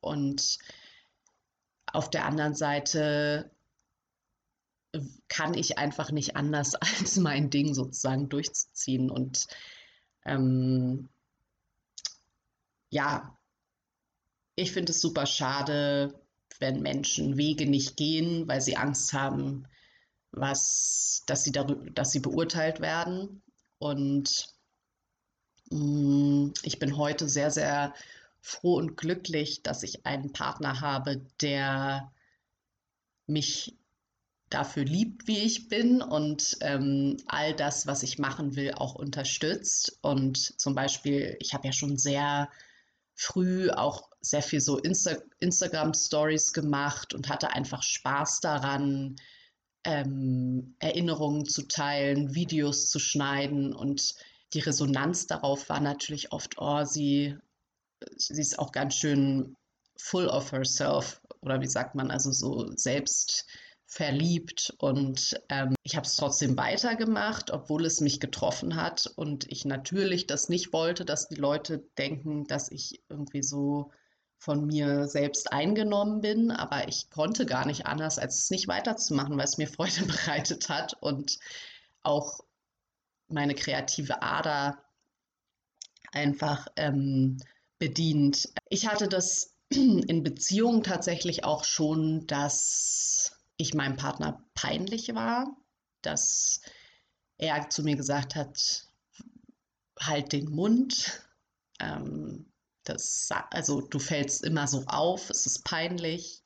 Und 0.00 0.58
auf 1.92 2.08
der 2.08 2.24
anderen 2.24 2.54
Seite 2.54 3.50
kann 5.28 5.52
ich 5.52 5.76
einfach 5.76 6.10
nicht 6.10 6.34
anders, 6.34 6.74
als 6.76 7.18
mein 7.18 7.50
Ding 7.50 7.74
sozusagen 7.74 8.30
durchzuziehen. 8.30 9.10
Und 9.10 9.46
ähm, 10.24 11.10
ja, 12.88 13.36
ich 14.54 14.72
finde 14.72 14.92
es 14.92 15.02
super 15.02 15.26
schade, 15.26 16.18
wenn 16.60 16.82
Menschen 16.82 17.36
Wege 17.36 17.66
nicht 17.66 17.96
gehen, 17.96 18.46
weil 18.48 18.60
sie 18.60 18.76
Angst 18.76 19.12
haben, 19.12 19.66
was, 20.32 21.22
dass 21.26 21.44
sie 21.44 21.52
darüber, 21.52 21.90
dass 21.90 22.12
sie 22.12 22.20
beurteilt 22.20 22.80
werden. 22.80 23.42
Und 23.78 24.48
mh, 25.70 25.78
mm, 25.78 26.54
ich 26.62 26.78
bin 26.78 26.96
heute 26.96 27.28
sehr, 27.28 27.50
sehr 27.50 27.94
froh 28.40 28.76
und 28.76 28.96
glücklich, 28.96 29.62
dass 29.62 29.82
ich 29.82 30.06
einen 30.06 30.32
Partner 30.32 30.80
habe, 30.80 31.26
der 31.40 32.12
mich 33.26 33.76
dafür 34.50 34.84
liebt, 34.84 35.26
wie 35.26 35.38
ich 35.38 35.68
bin 35.68 36.00
und 36.00 36.56
ähm, 36.60 37.16
all 37.26 37.54
das, 37.54 37.86
was 37.86 38.04
ich 38.04 38.18
machen 38.18 38.54
will, 38.54 38.72
auch 38.74 38.94
unterstützt. 38.94 39.98
Und 40.02 40.38
zum 40.60 40.74
Beispiel, 40.74 41.36
ich 41.40 41.52
habe 41.52 41.66
ja 41.66 41.72
schon 41.72 41.98
sehr 41.98 42.48
früh 43.16 43.70
auch 43.70 44.10
sehr 44.20 44.42
viel 44.42 44.60
so 44.60 44.78
Insta 44.78 45.16
Instagram-Stories 45.40 46.52
gemacht 46.52 47.14
und 47.14 47.28
hatte 47.28 47.50
einfach 47.50 47.82
Spaß 47.82 48.40
daran, 48.40 49.16
ähm, 49.84 50.76
Erinnerungen 50.78 51.46
zu 51.46 51.66
teilen, 51.66 52.34
Videos 52.34 52.90
zu 52.90 52.98
schneiden. 52.98 53.74
Und 53.74 54.14
die 54.52 54.60
Resonanz 54.60 55.26
darauf 55.26 55.68
war 55.68 55.80
natürlich 55.80 56.32
oft, 56.32 56.56
oh, 56.58 56.84
sie, 56.84 57.36
sie 58.16 58.40
ist 58.40 58.58
auch 58.58 58.72
ganz 58.72 58.96
schön 58.96 59.56
full 59.96 60.26
of 60.28 60.52
herself. 60.52 61.20
Oder 61.40 61.60
wie 61.60 61.68
sagt 61.68 61.94
man, 61.94 62.10
also 62.10 62.32
so 62.32 62.70
selbst 62.76 63.46
verliebt 63.86 64.74
und 64.78 65.40
ähm, 65.48 65.74
ich 65.82 65.96
habe 65.96 66.06
es 66.06 66.16
trotzdem 66.16 66.56
weitergemacht, 66.56 67.52
obwohl 67.52 67.86
es 67.86 68.00
mich 68.00 68.18
getroffen 68.18 68.74
hat 68.74 69.06
und 69.14 69.50
ich 69.50 69.64
natürlich 69.64 70.26
das 70.26 70.48
nicht 70.48 70.72
wollte, 70.72 71.04
dass 71.04 71.28
die 71.28 71.36
Leute 71.36 71.78
denken, 71.96 72.46
dass 72.46 72.70
ich 72.70 73.00
irgendwie 73.08 73.44
so 73.44 73.92
von 74.38 74.66
mir 74.66 75.06
selbst 75.06 75.52
eingenommen 75.52 76.20
bin, 76.20 76.50
aber 76.50 76.88
ich 76.88 77.10
konnte 77.10 77.46
gar 77.46 77.64
nicht 77.64 77.86
anders, 77.86 78.18
als 78.18 78.44
es 78.44 78.50
nicht 78.50 78.68
weiterzumachen, 78.68 79.36
weil 79.36 79.44
es 79.44 79.56
mir 79.56 79.68
Freude 79.72 80.04
bereitet 80.04 80.68
hat 80.68 80.94
und 81.00 81.38
auch 82.02 82.40
meine 83.28 83.54
kreative 83.54 84.22
Ader 84.22 84.82
einfach 86.12 86.66
ähm, 86.76 87.38
bedient. 87.78 88.48
Ich 88.68 88.88
hatte 88.88 89.08
das 89.08 89.54
in 89.70 90.22
Beziehungen 90.22 90.82
tatsächlich 90.82 91.44
auch 91.44 91.64
schon, 91.64 92.26
dass 92.26 93.35
ich 93.56 93.74
meinem 93.74 93.96
Partner 93.96 94.44
peinlich 94.54 95.14
war, 95.14 95.56
dass 96.02 96.60
er 97.38 97.68
zu 97.70 97.82
mir 97.82 97.96
gesagt 97.96 98.34
hat, 98.34 98.88
halt 99.98 100.32
den 100.32 100.50
Mund. 100.50 101.22
Ähm, 101.80 102.52
das, 102.84 103.28
also 103.50 103.80
du 103.80 103.98
fällst 103.98 104.44
immer 104.44 104.68
so 104.68 104.84
auf, 104.86 105.30
es 105.30 105.46
ist 105.46 105.64
peinlich, 105.64 106.44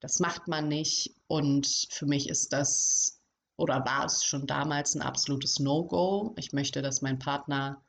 das 0.00 0.20
macht 0.20 0.46
man 0.46 0.68
nicht. 0.68 1.16
Und 1.26 1.88
für 1.90 2.06
mich 2.06 2.28
ist 2.28 2.52
das 2.52 3.20
oder 3.56 3.84
war 3.86 4.04
es 4.04 4.24
schon 4.24 4.46
damals 4.46 4.94
ein 4.94 5.02
absolutes 5.02 5.58
No-Go. 5.58 6.34
Ich 6.36 6.52
möchte, 6.52 6.82
dass 6.82 7.02
mein 7.02 7.18
Partner 7.18 7.82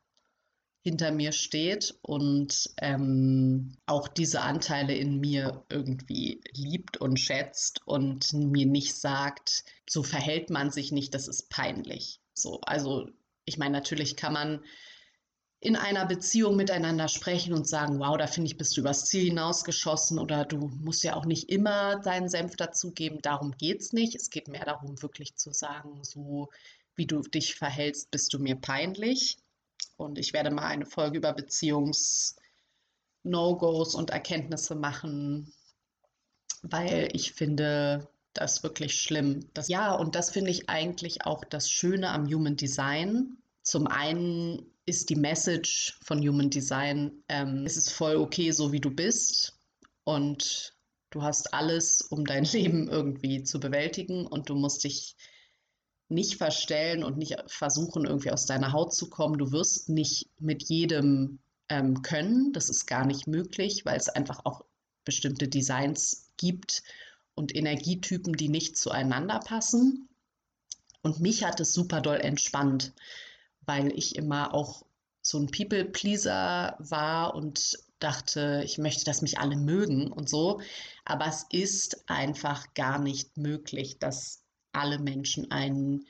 hinter 0.88 1.12
mir 1.12 1.34
steht 1.34 1.98
und 2.02 2.70
ähm, 2.78 3.74
auch 3.88 4.08
diese 4.08 4.40
Anteile 4.40 4.96
in 4.96 5.20
mir 5.20 5.66
irgendwie 5.70 6.42
liebt 6.54 6.96
und 6.96 7.20
schätzt 7.20 7.82
und 7.86 8.32
mir 8.32 8.66
nicht 8.66 8.96
sagt, 8.96 9.66
so 9.90 10.02
verhält 10.02 10.50
man 10.50 10.72
sich 10.72 10.94
nicht, 10.94 11.14
das 11.14 11.28
ist 11.28 11.50
peinlich. 11.50 12.22
So, 12.34 12.62
also 12.62 13.10
ich 13.44 13.58
meine, 13.58 13.74
natürlich 13.74 14.16
kann 14.16 14.32
man 14.32 14.64
in 15.60 15.76
einer 15.76 16.06
Beziehung 16.06 16.56
miteinander 16.56 17.10
sprechen 17.10 17.54
und 17.54 17.68
sagen, 17.68 18.00
wow, 18.00 18.16
da 18.18 18.28
finde 18.28 18.48
ich, 18.48 18.58
bist 18.58 18.78
du 18.78 18.82
übers 18.82 19.08
Ziel 19.08 19.26
hinausgeschossen 19.26 20.20
oder 20.20 20.46
du 20.46 20.70
musst 20.70 21.04
ja 21.04 21.18
auch 21.18 21.26
nicht 21.26 21.50
immer 21.50 22.00
deinen 22.00 22.30
Senf 22.30 22.56
dazugeben. 22.56 23.20
Darum 23.22 23.52
geht 23.58 23.82
es 23.82 23.92
nicht. 23.92 24.16
Es 24.16 24.30
geht 24.30 24.48
mehr 24.48 24.64
darum, 24.64 25.02
wirklich 25.02 25.36
zu 25.36 25.52
sagen, 25.52 26.02
so 26.04 26.48
wie 26.96 27.08
du 27.08 27.22
dich 27.24 27.56
verhältst, 27.56 28.10
bist 28.10 28.34
du 28.34 28.40
mir 28.40 28.56
peinlich. 28.56 29.38
Und 29.98 30.18
ich 30.20 30.34
werde 30.34 30.52
mal 30.52 30.68
eine 30.68 30.86
Folge 30.86 31.18
über 31.18 31.34
Beziehungs-No-Gos 31.34 33.96
und 33.96 34.12
Erkenntnisse 34.12 34.76
machen, 34.76 35.52
weil 36.62 37.10
ich 37.14 37.34
finde 37.34 38.08
das 38.34 38.64
wirklich 38.64 39.02
schlimm. 39.02 39.50
Das, 39.54 39.68
ja, 39.68 39.94
und 39.94 40.16
das 40.16 40.30
finde 40.30 40.52
ich 40.52 40.70
eigentlich 40.70 41.26
auch 41.26 41.44
das 41.44 41.70
Schöne 41.70 42.12
am 42.12 42.28
Human 42.28 42.56
Design. 42.56 43.38
Zum 43.64 43.88
einen 43.88 44.66
ist 44.86 45.10
die 45.10 45.16
Message 45.16 45.98
von 46.02 46.20
Human 46.20 46.50
Design, 46.50 47.12
ähm, 47.28 47.66
es 47.66 47.76
ist 47.76 47.92
voll 47.92 48.16
okay, 48.16 48.52
so 48.52 48.72
wie 48.72 48.80
du 48.80 48.90
bist. 48.90 49.60
Und 50.04 50.78
du 51.10 51.24
hast 51.24 51.54
alles, 51.54 52.02
um 52.02 52.24
dein 52.24 52.44
Leben 52.46 52.88
irgendwie 52.88 53.44
zu 53.44 53.60
bewältigen 53.60 54.26
und 54.26 54.50
du 54.50 54.56
musst 54.56 54.84
dich 54.84 55.16
nicht 56.10 56.38
verstellen 56.38 57.04
und 57.04 57.18
nicht 57.18 57.36
versuchen, 57.48 58.06
irgendwie 58.06 58.32
aus 58.32 58.46
deiner 58.46 58.72
Haut 58.72 58.94
zu 58.94 59.10
kommen. 59.10 59.38
Du 59.38 59.52
wirst 59.52 59.90
nicht 59.90 60.30
mit 60.40 60.64
jedem 60.64 61.40
ähm, 61.70 62.02
können. 62.02 62.54
Das 62.54 62.70
ist 62.70 62.86
gar 62.86 63.06
nicht 63.06 63.28
möglich, 63.28 63.86
weil 63.86 63.98
es 63.98 64.10
einfach 64.10 64.46
auch 64.46 64.64
bestimmte 65.04 65.48
Designs 65.48 66.30
gibt 66.38 66.84
und 67.36 67.56
Energietypen, 67.56 68.34
die 68.34 68.50
nicht 68.50 68.78
zueinander 68.78 69.40
passen. 69.40 70.08
Und 71.02 71.20
mich 71.20 71.44
hat 71.44 71.60
es 71.60 71.74
super 71.74 72.02
doll 72.02 72.18
entspannt, 72.18 72.94
weil 73.62 73.92
ich 73.98 74.16
immer 74.16 74.54
auch 74.54 74.86
so 75.22 75.38
ein 75.38 75.48
People-Pleaser 75.48 76.76
war 76.80 77.36
und 77.36 77.78
dachte, 78.00 78.62
ich 78.64 78.78
möchte, 78.78 79.06
dass 79.06 79.22
mich 79.22 79.40
alle 79.40 79.56
mögen 79.56 80.12
und 80.12 80.30
so. 80.30 80.62
Aber 81.06 81.28
es 81.28 81.46
ist 81.52 82.10
einfach 82.10 82.74
gar 82.74 83.00
nicht 83.00 83.38
möglich, 83.38 84.00
dass 84.00 84.44
alle 84.78 85.00
Menschen 85.00 85.52
einen 85.52 86.06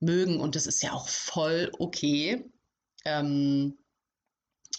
mögen 0.00 0.40
und 0.40 0.54
das 0.54 0.66
ist 0.66 0.82
ja 0.82 0.92
auch 0.92 1.08
voll 1.08 1.70
okay. 1.78 2.44
Ähm, 3.04 3.78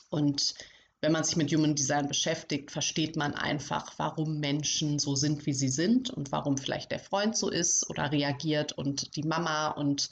und 0.09 0.53
wenn 1.01 1.11
man 1.11 1.23
sich 1.23 1.35
mit 1.35 1.51
Human 1.51 1.75
Design 1.75 2.07
beschäftigt, 2.07 2.71
versteht 2.71 3.17
man 3.17 3.33
einfach, 3.33 3.93
warum 3.97 4.39
Menschen 4.39 4.99
so 4.99 5.15
sind, 5.15 5.45
wie 5.45 5.53
sie 5.53 5.69
sind 5.69 6.09
und 6.09 6.31
warum 6.31 6.57
vielleicht 6.57 6.91
der 6.91 6.99
Freund 6.99 7.35
so 7.35 7.49
ist 7.49 7.89
oder 7.89 8.11
reagiert 8.11 8.71
und 8.73 9.15
die 9.15 9.23
Mama 9.23 9.69
und 9.69 10.11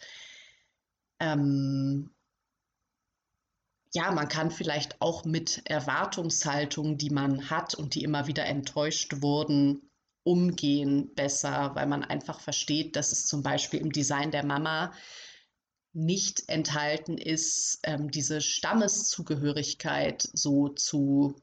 ähm, 1.19 2.13
ja, 3.93 4.12
man 4.12 4.27
kann 4.27 4.51
vielleicht 4.51 5.01
auch 5.01 5.25
mit 5.25 5.62
Erwartungshaltungen, 5.65 6.97
die 6.97 7.10
man 7.10 7.49
hat 7.49 7.75
und 7.75 7.95
die 7.95 8.03
immer 8.03 8.27
wieder 8.27 8.45
enttäuscht 8.45 9.21
wurden, 9.21 9.90
umgehen 10.23 11.13
besser, 11.15 11.71
weil 11.75 11.88
man 11.88 12.03
einfach 12.03 12.39
versteht, 12.39 12.95
dass 12.95 13.12
es 13.12 13.25
zum 13.25 13.43
Beispiel 13.43 13.79
im 13.79 13.91
Design 13.91 14.31
der 14.31 14.45
Mama 14.45 14.93
nicht 15.93 16.47
enthalten 16.47 17.17
ist, 17.17 17.79
ähm, 17.84 18.12
diese 18.12 18.41
Stammeszugehörigkeit 18.41 20.27
so 20.34 20.69
zu 20.69 21.36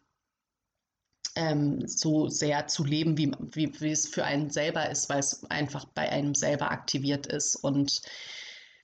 ähm, 1.39 1.87
so 1.87 2.29
sehr 2.29 2.67
zu 2.67 2.85
leben, 2.85 3.17
wie, 3.17 3.31
wie, 3.53 3.81
wie 3.81 3.93
es 3.93 4.09
für 4.09 4.25
einen 4.25 4.51
selber 4.51 4.91
ist, 4.91 5.09
weil 5.09 5.21
es 5.21 5.45
einfach 5.51 5.85
bei 5.87 6.09
einem 6.09 6.35
selber 6.35 6.71
aktiviert 6.73 7.27
ist. 7.27 7.55
Und 7.57 8.03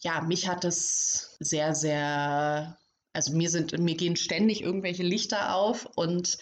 ja, 0.03 0.21
mich 0.21 0.49
hat 0.49 0.65
es 0.65 1.37
sehr, 1.41 1.75
sehr, 1.75 2.79
also 3.13 3.35
mir 3.35 3.51
sind, 3.51 3.77
mir 3.79 3.97
gehen 3.97 4.17
ständig 4.17 4.63
irgendwelche 4.63 5.03
Lichter 5.03 5.57
auf 5.57 5.87
und 5.97 6.39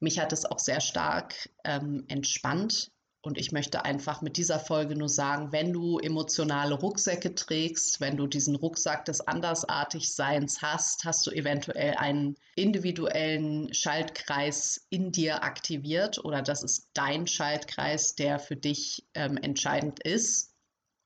mich 0.00 0.18
hat 0.18 0.32
es 0.34 0.44
auch 0.44 0.58
sehr 0.58 0.80
stark 0.80 1.48
ähm, 1.64 2.04
entspannt, 2.08 2.90
und 3.24 3.38
ich 3.38 3.52
möchte 3.52 3.86
einfach 3.86 4.20
mit 4.20 4.36
dieser 4.36 4.60
Folge 4.60 4.96
nur 4.96 5.08
sagen, 5.08 5.50
wenn 5.50 5.72
du 5.72 5.98
emotionale 5.98 6.74
Rucksäcke 6.74 7.34
trägst, 7.34 8.00
wenn 8.00 8.18
du 8.18 8.26
diesen 8.26 8.54
Rucksack 8.54 9.06
des 9.06 9.22
Andersartigseins 9.22 10.60
hast, 10.60 11.04
hast 11.06 11.26
du 11.26 11.30
eventuell 11.30 11.94
einen 11.94 12.36
individuellen 12.54 13.72
Schaltkreis 13.72 14.86
in 14.90 15.10
dir 15.10 15.42
aktiviert 15.42 16.22
oder 16.22 16.42
das 16.42 16.62
ist 16.62 16.90
dein 16.92 17.26
Schaltkreis, 17.26 18.14
der 18.14 18.38
für 18.38 18.56
dich 18.56 19.06
ähm, 19.14 19.38
entscheidend 19.38 20.00
ist. 20.00 20.52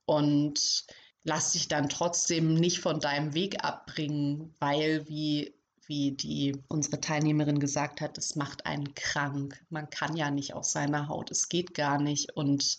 Und 0.05 0.87
lass 1.23 1.53
dich 1.53 1.69
dann 1.69 1.89
trotzdem 1.89 2.55
nicht 2.55 2.81
von 2.81 2.99
deinem 2.99 3.35
Weg 3.35 3.63
abbringen, 3.63 4.55
weil, 4.59 5.09
wie 5.09 5.55
wie 5.89 6.13
die 6.13 6.57
unsere 6.69 7.01
Teilnehmerin 7.01 7.59
gesagt 7.59 8.01
hat, 8.01 8.19
es 8.19 8.37
macht 8.37 8.67
einen 8.67 8.95
krank. 8.95 9.61
Man 9.71 9.91
kann 9.91 10.17
ja 10.17 10.31
nicht 10.31 10.55
aus 10.55 10.73
seiner 10.73 11.09
Haut, 11.09 11.31
es 11.31 11.49
geht 11.49 11.75
gar 11.75 12.01
nicht. 12.01 12.37
Und 12.37 12.79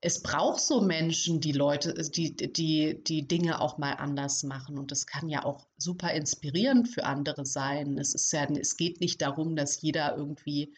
es 0.00 0.20
braucht 0.20 0.60
so 0.60 0.82
Menschen, 0.82 1.40
die 1.40 1.52
Leute, 1.52 1.94
die, 1.94 2.36
die, 2.36 3.02
die 3.02 3.26
Dinge 3.26 3.60
auch 3.60 3.78
mal 3.78 3.92
anders 3.92 4.42
machen. 4.42 4.76
Und 4.76 4.90
das 4.90 5.06
kann 5.06 5.28
ja 5.28 5.44
auch 5.44 5.66
super 5.78 6.12
inspirierend 6.12 6.88
für 6.88 7.04
andere 7.04 7.46
sein. 7.46 7.96
Es 7.96 8.14
ist 8.14 8.30
ja, 8.32 8.44
es 8.44 8.76
geht 8.76 9.00
nicht 9.00 9.22
darum, 9.22 9.56
dass 9.56 9.80
jeder 9.80 10.16
irgendwie 10.16 10.74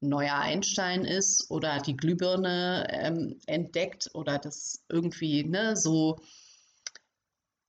neuer 0.00 0.38
Einstein 0.38 1.04
ist 1.04 1.50
oder 1.50 1.78
die 1.80 1.96
Glühbirne 1.96 2.86
ähm, 2.90 3.38
entdeckt 3.46 4.10
oder 4.14 4.38
das 4.38 4.82
irgendwie 4.88 5.44
ne, 5.44 5.76
so. 5.76 6.16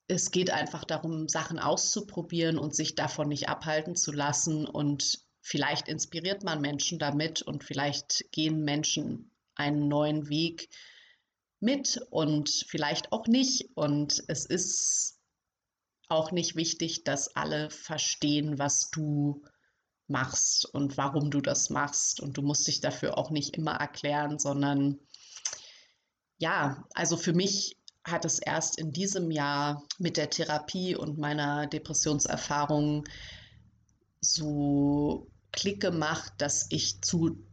Es 0.07 0.31
geht 0.31 0.49
einfach 0.51 0.85
darum, 0.85 1.27
Sachen 1.27 1.59
auszuprobieren 1.59 2.57
und 2.57 2.75
sich 2.75 2.95
davon 2.95 3.27
nicht 3.27 3.49
abhalten 3.49 3.95
zu 3.95 4.11
lassen. 4.11 4.65
Und 4.65 5.19
vielleicht 5.41 5.87
inspiriert 5.87 6.43
man 6.43 6.61
Menschen 6.61 6.97
damit 6.97 7.41
und 7.41 7.63
vielleicht 7.63 8.31
gehen 8.31 8.63
Menschen 8.63 9.31
einen 9.55 9.87
neuen 9.87 10.29
Weg 10.29 10.69
mit 11.59 11.99
und 12.09 12.49
vielleicht 12.67 13.11
auch 13.11 13.27
nicht. 13.27 13.69
Und 13.75 14.23
es 14.27 14.45
ist 14.45 15.19
auch 16.07 16.31
nicht 16.31 16.55
wichtig, 16.55 17.03
dass 17.03 17.35
alle 17.35 17.69
verstehen, 17.69 18.59
was 18.59 18.89
du 18.91 19.43
machst 20.07 20.65
und 20.73 20.95
warum 20.95 21.31
du 21.31 21.41
das 21.41 21.69
machst. 21.69 22.21
Und 22.21 22.37
du 22.37 22.41
musst 22.41 22.67
dich 22.67 22.79
dafür 22.79 23.17
auch 23.17 23.29
nicht 23.29 23.57
immer 23.57 23.73
erklären, 23.73 24.39
sondern 24.39 24.99
ja, 26.37 26.85
also 26.93 27.17
für 27.17 27.33
mich 27.33 27.76
hat 28.07 28.25
es 28.25 28.39
erst 28.39 28.79
in 28.79 28.93
diesem 28.93 29.31
Jahr 29.31 29.83
mit 29.99 30.17
der 30.17 30.29
Therapie 30.29 30.95
und 30.95 31.17
meiner 31.17 31.67
Depressionserfahrung 31.67 33.03
so 34.21 35.27
Klick 35.51 35.81
gemacht, 35.81 36.33
dass 36.37 36.67
ich 36.69 37.01
zu 37.01 37.43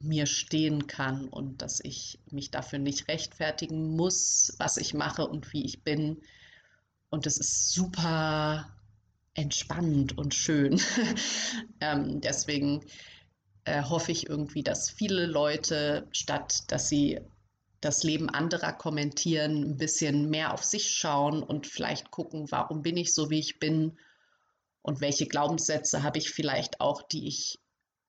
mir 0.00 0.26
stehen 0.26 0.86
kann 0.86 1.28
und 1.28 1.62
dass 1.62 1.80
ich 1.82 2.18
mich 2.30 2.50
dafür 2.50 2.78
nicht 2.78 3.08
rechtfertigen 3.08 3.96
muss, 3.96 4.54
was 4.58 4.76
ich 4.76 4.94
mache 4.94 5.26
und 5.26 5.52
wie 5.52 5.64
ich 5.64 5.82
bin. 5.82 6.22
Und 7.10 7.26
es 7.26 7.38
ist 7.38 7.72
super 7.72 8.70
entspannend 9.34 10.16
und 10.16 10.34
schön. 10.34 10.80
ähm, 11.80 12.20
deswegen 12.20 12.84
äh, 13.64 13.82
hoffe 13.82 14.12
ich 14.12 14.28
irgendwie, 14.28 14.62
dass 14.62 14.90
viele 14.90 15.26
Leute, 15.26 16.06
statt 16.12 16.64
dass 16.68 16.88
sie 16.88 17.20
das 17.84 18.02
Leben 18.02 18.30
anderer 18.30 18.72
kommentieren, 18.72 19.62
ein 19.62 19.76
bisschen 19.76 20.30
mehr 20.30 20.54
auf 20.54 20.64
sich 20.64 20.90
schauen 20.90 21.42
und 21.42 21.66
vielleicht 21.66 22.10
gucken, 22.10 22.50
warum 22.50 22.82
bin 22.82 22.96
ich 22.96 23.12
so, 23.12 23.30
wie 23.30 23.38
ich 23.38 23.58
bin 23.58 23.98
und 24.82 25.00
welche 25.00 25.26
Glaubenssätze 25.26 26.02
habe 26.02 26.18
ich 26.18 26.30
vielleicht 26.30 26.80
auch, 26.80 27.02
die 27.02 27.28
ich 27.28 27.58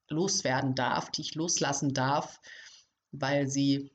loswerden 0.08 0.76
darf, 0.76 1.12
die 1.12 1.22
ich 1.22 1.36
loslassen 1.36 1.94
darf, 1.94 2.40
weil 3.12 3.48
sie 3.48 3.92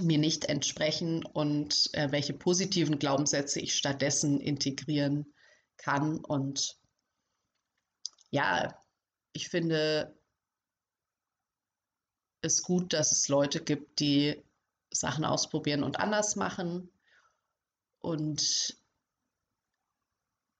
mir 0.00 0.18
nicht 0.18 0.46
entsprechen 0.46 1.24
und 1.24 1.88
äh, 1.92 2.10
welche 2.10 2.34
positiven 2.34 2.98
Glaubenssätze 2.98 3.60
ich 3.60 3.76
stattdessen 3.76 4.40
integrieren 4.40 5.32
kann. 5.76 6.18
Und 6.24 6.76
ja, 8.30 8.76
ich 9.32 9.48
finde 9.48 10.18
es 12.42 12.62
gut, 12.62 12.92
dass 12.92 13.12
es 13.12 13.28
Leute 13.28 13.62
gibt, 13.62 14.00
die 14.00 14.42
Sachen 14.94 15.24
ausprobieren 15.24 15.82
und 15.82 15.98
anders 15.98 16.36
machen. 16.36 16.90
Und 18.00 18.76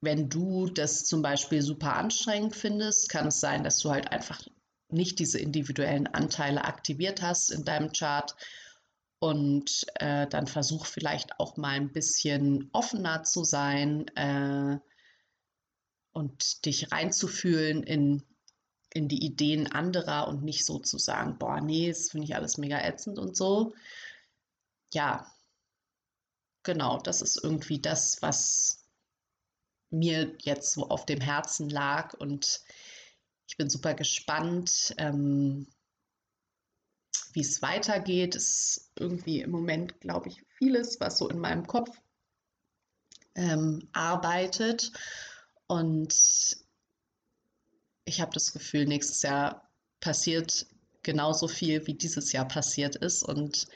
wenn 0.00 0.28
du 0.28 0.66
das 0.66 1.04
zum 1.04 1.22
Beispiel 1.22 1.62
super 1.62 1.96
anstrengend 1.96 2.54
findest, 2.54 3.08
kann 3.08 3.26
es 3.26 3.40
sein, 3.40 3.64
dass 3.64 3.78
du 3.78 3.90
halt 3.90 4.12
einfach 4.12 4.42
nicht 4.88 5.18
diese 5.18 5.38
individuellen 5.38 6.06
Anteile 6.06 6.64
aktiviert 6.64 7.22
hast 7.22 7.50
in 7.50 7.64
deinem 7.64 7.92
Chart. 7.92 8.34
Und 9.18 9.86
äh, 9.94 10.26
dann 10.26 10.46
versuch 10.46 10.86
vielleicht 10.86 11.40
auch 11.40 11.56
mal 11.56 11.70
ein 11.70 11.92
bisschen 11.92 12.68
offener 12.72 13.22
zu 13.22 13.42
sein 13.42 14.06
äh, 14.16 14.78
und 16.12 16.66
dich 16.66 16.92
reinzufühlen 16.92 17.82
in, 17.82 18.22
in 18.92 19.08
die 19.08 19.24
Ideen 19.24 19.72
anderer 19.72 20.28
und 20.28 20.42
nicht 20.42 20.66
so 20.66 20.78
zu 20.78 20.98
sagen, 20.98 21.38
boah, 21.38 21.60
nee, 21.60 21.88
das 21.88 22.10
finde 22.10 22.26
ich 22.26 22.36
alles 22.36 22.58
mega 22.58 22.78
ätzend 22.78 23.18
und 23.18 23.36
so. 23.36 23.72
Ja, 24.94 25.26
genau, 26.62 26.98
das 26.98 27.20
ist 27.20 27.42
irgendwie 27.42 27.80
das, 27.80 28.22
was 28.22 28.84
mir 29.90 30.36
jetzt 30.40 30.72
so 30.72 30.88
auf 30.88 31.04
dem 31.04 31.20
Herzen 31.20 31.68
lag 31.68 32.14
und 32.14 32.62
ich 33.48 33.56
bin 33.56 33.68
super 33.68 33.94
gespannt, 33.94 34.94
ähm, 34.98 35.66
wie 37.32 37.40
es 37.40 37.60
weitergeht. 37.60 38.36
Es 38.36 38.48
ist 38.48 38.92
irgendwie 38.98 39.40
im 39.40 39.50
Moment, 39.50 40.00
glaube 40.00 40.28
ich, 40.28 40.42
vieles, 40.58 41.00
was 41.00 41.18
so 41.18 41.28
in 41.28 41.40
meinem 41.40 41.66
Kopf 41.66 41.90
ähm, 43.34 43.88
arbeitet. 43.92 44.92
Und 45.66 46.14
ich 48.04 48.20
habe 48.20 48.32
das 48.32 48.52
Gefühl, 48.52 48.86
nächstes 48.86 49.22
Jahr 49.22 49.68
passiert 50.00 50.66
genauso 51.02 51.48
viel, 51.48 51.84
wie 51.88 51.94
dieses 51.94 52.30
Jahr 52.32 52.46
passiert 52.46 52.96
ist. 52.96 53.24
Und 53.24 53.66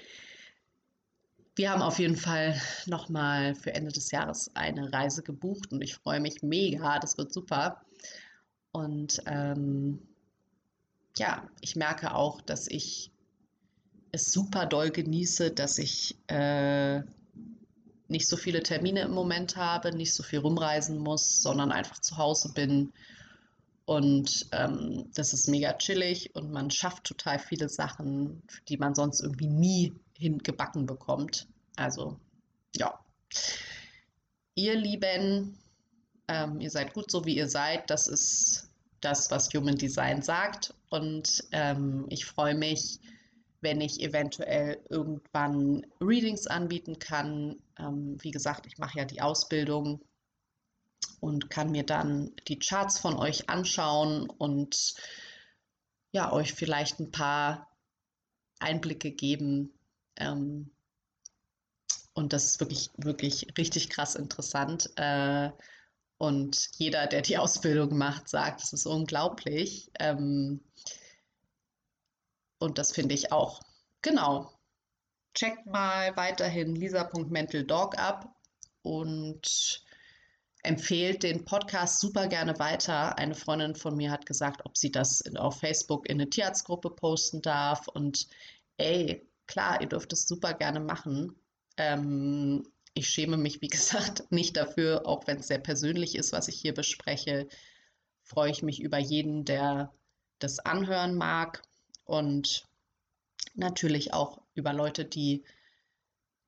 wir 1.59 1.73
haben 1.73 1.83
auf 1.83 1.99
jeden 1.99 2.17
Fall 2.17 2.59
nochmal 2.87 3.57
für 3.57 3.75
Ende 3.75 3.91
des 3.91 4.13
Jahres 4.13 4.51
eine 4.55 4.93
Reise 4.93 5.23
gebucht 5.23 5.73
und 5.73 5.83
ich 5.83 5.97
freue 5.97 6.21
mich 6.21 6.43
mega. 6.43 7.01
Das 7.01 7.19
wird 7.19 7.33
super. 7.33 7.83
Und 8.71 9.21
ähm, 9.27 9.99
ja, 11.17 11.49
ich 11.61 11.75
merke 11.75 12.15
auch, 12.15 12.41
dass 12.41 12.69
ich 12.69 13.11
es 14.13 14.33
super 14.33 14.67
doll 14.67 14.91
genieße, 14.91 15.51
dass 15.51 15.79
ich 15.79 16.17
äh, 16.29 17.01
nicht 18.07 18.29
so 18.29 18.37
viele 18.37 18.63
Termine 18.63 19.03
im 19.03 19.13
Moment 19.13 19.57
habe, 19.57 19.95
nicht 19.95 20.15
so 20.15 20.23
viel 20.23 20.39
rumreisen 20.39 20.99
muss, 20.99 21.43
sondern 21.43 21.73
einfach 21.73 22.01
zu 22.01 22.17
Hause 22.17 22.53
bin. 22.55 22.93
Und 23.85 24.47
ähm, 24.53 25.11
das 25.15 25.33
ist 25.33 25.49
mega 25.49 25.73
chillig 25.73 26.35
und 26.37 26.53
man 26.53 26.71
schafft 26.71 27.05
total 27.05 27.41
viele 27.41 27.69
Sachen, 27.69 28.43
die 28.69 28.77
man 28.77 28.95
sonst 28.95 29.23
irgendwie 29.23 29.49
nie 29.49 29.93
hingebacken 30.19 30.87
bekommt. 30.87 31.49
Also 31.77 32.19
ja. 32.77 32.99
Ihr 34.55 34.75
Lieben, 34.75 35.57
ähm, 36.27 36.61
ihr 36.61 36.71
seid 36.71 36.93
gut 36.93 37.11
so, 37.11 37.25
wie 37.25 37.37
ihr 37.37 37.49
seid. 37.49 37.89
Das 37.91 38.09
ist 38.09 38.71
das, 39.01 39.31
was 39.31 39.53
Human 39.55 39.77
Design 39.77 40.23
sagt. 40.23 40.75
Und 40.91 41.45
ähm, 41.53 42.07
ich 42.09 42.27
freue 42.27 42.55
mich, 42.55 42.99
wenn 43.61 43.81
ich 43.81 44.01
eventuell 44.01 44.81
irgendwann 44.89 45.87
Readings 46.01 46.47
anbieten 46.47 46.99
kann. 46.99 47.57
Ähm, 47.79 48.17
wie 48.21 48.31
gesagt, 48.31 48.67
ich 48.67 48.79
mache 48.79 48.99
ja 48.99 49.05
die 49.05 49.21
Ausbildung 49.21 50.01
und 51.21 51.51
kann 51.51 51.71
mir 51.71 51.85
dann 51.85 52.33
die 52.49 52.59
Charts 52.59 52.99
von 52.99 53.17
euch 53.17 53.49
anschauen 53.49 54.29
und 54.29 54.95
ja, 56.13 56.33
euch 56.33 56.55
vielleicht 56.55 57.01
ein 57.01 57.11
paar 57.11 57.69
Einblicke 58.61 59.11
geben. 59.11 59.78
Ähm, 60.19 60.71
und 62.15 62.33
das 62.33 62.47
ist 62.47 62.61
wirklich, 62.61 62.91
wirklich 62.97 63.47
richtig 63.57 63.91
krass 63.91 64.15
interessant. 64.17 64.91
Äh, 64.97 65.51
und 66.19 66.71
jeder, 66.77 67.07
der 67.07 67.23
die 67.23 67.39
Ausbildung 67.39 67.97
macht, 67.97 68.29
sagt, 68.29 68.63
es 68.63 68.73
ist 68.73 68.87
unglaublich. 68.87 69.91
Ähm, 70.01 70.61
und 72.59 72.79
das 72.79 72.93
finde 72.93 73.15
ich 73.15 73.33
auch. 73.33 73.61
Genau. 74.03 74.53
Checkt 75.35 75.67
mal 75.67 76.17
weiterhin 76.17 76.75
lisa.mentaldog 76.75 77.97
ab 77.99 78.35
und 78.83 79.85
empfehlt 80.65 81.23
den 81.23 81.45
Podcast 81.45 82.01
super 82.01 82.27
gerne 82.27 82.59
weiter. 82.59 83.17
Eine 83.17 83.35
Freundin 83.35 83.77
von 83.77 83.97
mir 83.97 84.11
hat 84.11 84.27
gesagt, 84.27 84.65
ob 84.65 84.77
sie 84.77 84.91
das 84.91 85.23
auf 85.37 85.61
Facebook 85.61 86.09
in 86.09 86.21
eine 86.21 86.29
Tierarztgruppe 86.29 86.91
posten 86.91 87.43
darf. 87.43 87.87
Und 87.87 88.27
ey, 88.79 89.28
klar, 89.49 89.81
ihr 89.81 89.89
dürft 89.89 90.13
es 90.13 90.29
super 90.29 90.55
gerne 90.55 90.79
machen. 90.79 91.35
Ähm, 91.77 92.63
ich 92.95 93.09
schäme 93.09 93.37
mich, 93.37 93.61
wie 93.61 93.69
gesagt, 93.69 94.31
nicht 94.31 94.57
dafür, 94.57 95.07
auch 95.07 95.27
wenn 95.27 95.39
es 95.39 95.49
sehr 95.49 95.59
persönlich 95.59 96.15
ist, 96.15 96.33
was 96.33 96.47
ich 96.47 96.61
hier 96.61 96.75
bespreche. 96.75 97.49
Freue 98.23 98.53
ich 98.53 98.63
mich 98.63 98.81
über 98.81 98.99
jeden, 98.99 99.45
der 99.45 99.93
das 100.39 100.61
anhören 100.61 101.17
mag 101.17 101.63
und 102.05 102.65
natürlich 103.55 104.13
auch 104.13 104.41
über 104.55 104.73
Leute, 104.73 105.05
die 105.05 105.45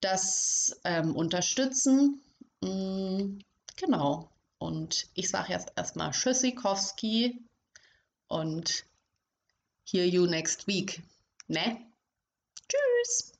das 0.00 0.80
ähm, 0.84 1.16
unterstützen. 1.16 2.22
Mm, 2.60 3.38
genau. 3.76 4.30
Und 4.58 5.08
ich 5.14 5.30
sage 5.30 5.52
jetzt 5.52 5.72
erstmal 5.76 6.12
Tschüssikowski 6.12 7.42
und 8.28 8.84
hear 9.84 10.06
you 10.06 10.26
next 10.26 10.66
week. 10.66 11.02
Ne? 11.48 11.89
Tschüss! 12.70 13.39